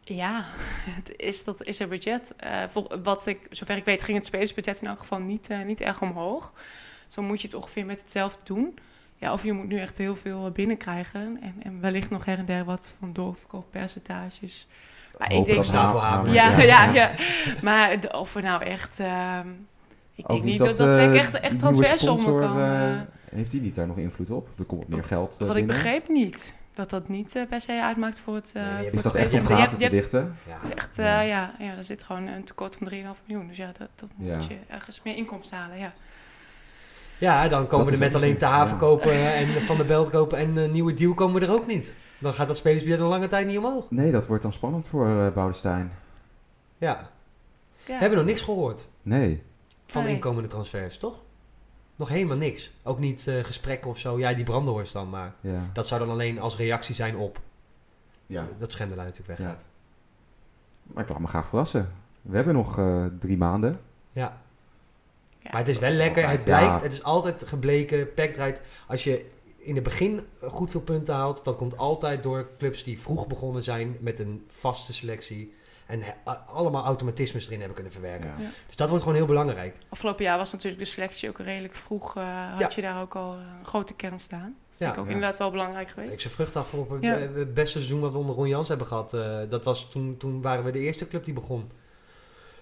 [0.00, 0.44] Ja,
[0.98, 2.34] het is, dat is een budget.
[2.36, 5.64] Eh, vol- wat ik, zover ik weet, ging het spelersbudget in elk geval niet, eh,
[5.64, 6.52] niet erg omhoog.
[7.06, 8.78] Dus dan moet je het ongeveer met hetzelfde doen.
[9.18, 11.38] Ja, of je moet nu echt heel veel binnenkrijgen.
[11.42, 14.66] En, en wellicht nog her en der wat van doorverkooppercentages.
[15.18, 15.92] Maar ik denk dat Ja,
[16.22, 17.10] maar- Ja, ja, ja.
[17.62, 19.00] Maar of er nou echt...
[19.00, 19.48] ehm,
[20.16, 21.58] ik Ook denk niet dat dat, eh, ik echt, echt
[21.98, 22.58] sponsor, kan...
[22.58, 23.00] eh, eh,
[23.30, 24.48] heeft die niet daar nog invloed op?
[24.58, 26.54] Er komt meer geld eh, wat ik begreep niet.
[26.74, 28.52] Dat dat niet eh, per se uitmaakt voor het...
[28.54, 30.36] eh, Nee, je hebt voor Is het dat echt om hebt- gaten te hebt- dichten?
[30.46, 30.52] Ja.
[30.58, 31.04] Het is echt, Ja.
[31.04, 31.20] ja.
[31.20, 33.48] ja, ja, er zit gewoon een tekort van 3,5 miljoen.
[33.48, 34.34] Dus ja, dat, dat Ja.
[34.36, 35.92] moet je ergens meer inkomsten halen, ja.
[37.18, 38.80] Ja, dan komen Dat we er met alleen Te Haven ja.
[38.80, 41.94] kopen en Van der Belt kopen en een nieuwe deal komen we er ook niet.
[42.18, 43.90] Dan gaat dat spelersbudget een lange tijd niet omhoog.
[43.90, 45.92] Nee, dat wordt dan spannend voor uh, Boudestein.
[46.78, 46.88] Ja.
[46.88, 47.06] ja.
[47.86, 49.42] We hebben nog niks gehoord Nee.
[49.86, 50.14] Van Nee.
[50.14, 51.20] inkomende transfers, toch?
[51.96, 52.72] Nog helemaal niks.
[52.82, 54.18] Ook niet eh, gesprekken of zo.
[54.18, 55.70] Ja, die Brandenhorst dan, maar Ja.
[55.72, 57.40] dat zou dan alleen als reactie zijn op
[58.26, 58.48] ja.
[58.58, 59.64] dat Schendela natuurlijk weggaat.
[60.82, 61.92] Maar ik laat me graag verrassen.
[62.22, 63.80] We hebben nog eh, drie maanden.
[64.12, 64.40] Ja.
[65.38, 66.22] Ja, maar het is wel is lekker.
[66.22, 66.82] altijd, het blijft, ja.
[66.82, 68.14] het is altijd gebleken.
[68.14, 72.48] PEC draait, als je in het begin goed veel punten haalt, dat komt altijd door
[72.58, 75.54] clubs die vroeg begonnen zijn met een vaste selectie.
[75.86, 76.02] En
[76.46, 78.28] allemaal automatismes erin hebben kunnen verwerken.
[78.28, 78.42] Ja.
[78.42, 78.48] Ja.
[78.66, 79.76] Dus dat wordt gewoon heel belangrijk.
[79.88, 82.16] Afgelopen jaar was natuurlijk de selectie ook redelijk vroeg.
[82.16, 82.68] eh, had Ja.
[82.74, 84.56] je daar ook al een grote kern staan.
[84.70, 84.84] Dat Ja.
[84.84, 85.12] denk ik ook Ja.
[85.12, 86.20] inderdaad wel belangrijk Ik geweest.
[86.20, 87.16] ze vrucht af op het, Ja.
[87.18, 89.12] eh, het beste seizoen wat we onder Ron Jans hebben gehad.
[89.14, 91.70] Eh, dat was toen, toen waren we de eerste club die begon.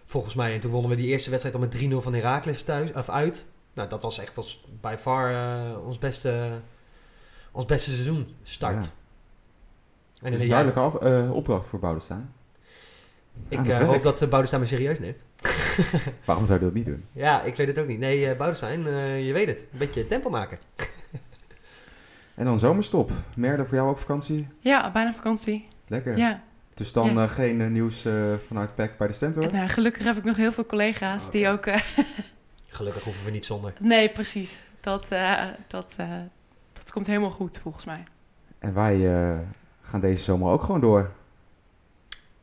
[0.06, 0.54] Volgens mij.
[0.54, 3.44] En toen wonnen we die eerste wedstrijd al met 3-0 van Heracles thuis, of uit.
[3.74, 6.50] Nou, dat was echt als by far eh, ons, beste,
[7.52, 8.84] ons beste seizoen start.
[8.84, 8.90] Ja.
[10.22, 12.32] En Dus een duidelijke af, eh, opdracht voor Boudestein.
[13.48, 15.24] Ik eh, hoop dat uh, Boudestein me serieus neemt.
[16.26, 17.04] Waarom zou je dat niet doen?
[17.12, 17.98] Ja, ik weet het ook niet.
[17.98, 19.58] Nee, eh Boudestein, eh, je weet het.
[19.72, 20.58] Een beetje tempo maken.
[22.34, 23.10] En dan zomerstop.
[23.36, 24.48] Merde, voor jou ook vakantie?
[24.58, 25.68] Ja, bijna vakantie.
[25.86, 26.16] Lekker.
[26.16, 26.42] Ja.
[26.74, 27.22] Dus dan Ja.
[27.24, 29.42] eh, geen eh, nieuws eh, vanuit PEC bij de Stentor?
[29.42, 31.66] En, nou, gelukkig heb ik nog heel veel collega's die ook...
[31.66, 31.80] eh,
[32.68, 33.72] Gelukkig hoeven we niet zonder.
[33.80, 34.64] nee, precies.
[34.80, 36.08] Dat, eh, dat, eh,
[36.72, 38.02] dat komt helemaal goed, volgens mij.
[38.58, 39.38] En wij eh,
[39.82, 41.10] gaan deze zomer ook gewoon door.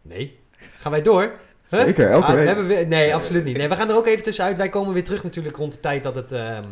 [0.01, 0.39] Nee.
[0.77, 1.31] Gaan wij door?
[1.69, 1.81] Huh?
[1.83, 2.45] Zeker, elke Ah, week.
[2.45, 3.57] hebben we, nee, absoluut niet.
[3.57, 4.57] Nee, we gaan er ook even tussenuit.
[4.57, 6.63] Wij komen weer terug natuurlijk rond de tijd dat het, ehm,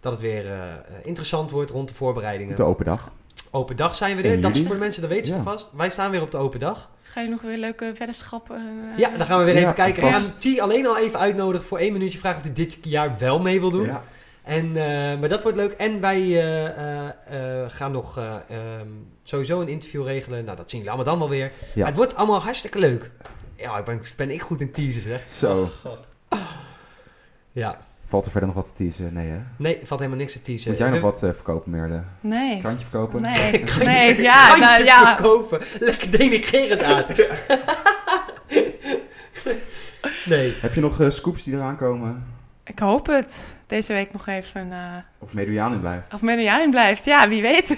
[0.00, 0.58] dat het weer eh,
[1.02, 2.56] interessant wordt rond de voorbereidingen.
[2.56, 3.12] De open dag.
[3.50, 4.40] Open dag zijn we 1 er.
[4.40, 5.42] Dat is voor de mensen, dat weten ze Ja.
[5.42, 5.70] vast.
[5.76, 6.90] Wij staan weer op de open dag.
[7.02, 8.56] Ga je nog weer leuke weddenschappen?
[8.56, 10.02] eh, Ja, dan gaan we weer Ja, even kijken.
[10.02, 10.22] We gaan
[10.54, 12.18] T alleen al even uitnodigen voor één minuutje.
[12.18, 13.84] Vragen of hij dit jaar wel mee wil doen.
[13.86, 14.02] Ja.
[14.44, 15.72] En, eh, maar dat wordt leuk.
[15.72, 18.88] En wij eh, eh, eh, gaan nog eh, ehm,
[19.22, 20.44] sowieso een interview regelen.
[20.44, 21.50] Nou, dat zien jullie allemaal dan wel weer.
[21.54, 21.70] Ja.
[21.76, 23.10] Maar het wordt allemaal hartstikke leuk.
[23.56, 25.26] Ja, ik ben, ben ik goed in teasen, zeg.
[25.38, 25.70] Zo.
[27.52, 27.78] Ja.
[28.06, 29.12] Valt er verder nog wat te teasen?
[29.12, 29.38] Nee hè?
[29.56, 30.70] Nee, valt helemaal niks te teasen.
[30.70, 32.02] Moet jij nog wat verkopen, Merde?
[32.20, 32.58] Nee.
[32.58, 33.20] Krantje verkopen?
[33.22, 35.14] Nee, Kan je nee, ja, kan je nou, ja.
[35.14, 35.60] verkopen?
[35.80, 37.04] Lekker denigrerend aan.
[40.24, 40.54] nee.
[40.60, 42.24] Heb je nog eh, scoops die eraan komen?
[42.64, 43.54] Ik hoop het.
[43.66, 44.72] Deze week nog even...
[44.72, 46.14] eh Of Mediaan in blijft?
[46.14, 47.04] of Mediaan blijft.
[47.04, 47.68] Ja, wie weet.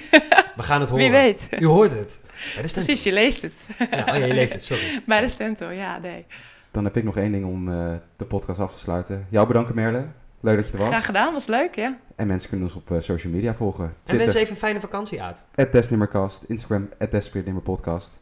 [0.57, 1.05] We gaan het horen.
[1.05, 1.49] Wie weet.
[1.59, 2.19] U hoort het.
[2.55, 2.73] Bij de Stentor.
[2.73, 3.67] Precies, je leest het.
[3.91, 5.03] Ja, oh ja, je leest het, sorry.
[5.07, 6.27] Bij de Stento, ja, nee.
[6.71, 9.27] Dan heb ik nog één ding om eh, de podcast af te sluiten.
[9.31, 10.07] Jou bedanken, Merle.
[10.41, 10.89] Leuk dat je er was.
[10.89, 11.99] Graag gedaan, was leuk, ja.
[12.17, 13.85] En mensen kunnen ons op eh, social media volgen.
[13.85, 15.45] En Twitter, wens even een fijne vakantie uit.
[15.73, 18.19] @desnimmercast, Instagram, @desnimmerpodcast.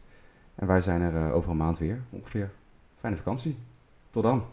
[0.54, 2.50] En wij zijn er eh, over een maand weer, ongeveer.
[3.00, 3.58] Fijne vakantie.
[4.10, 4.44] Tot dan.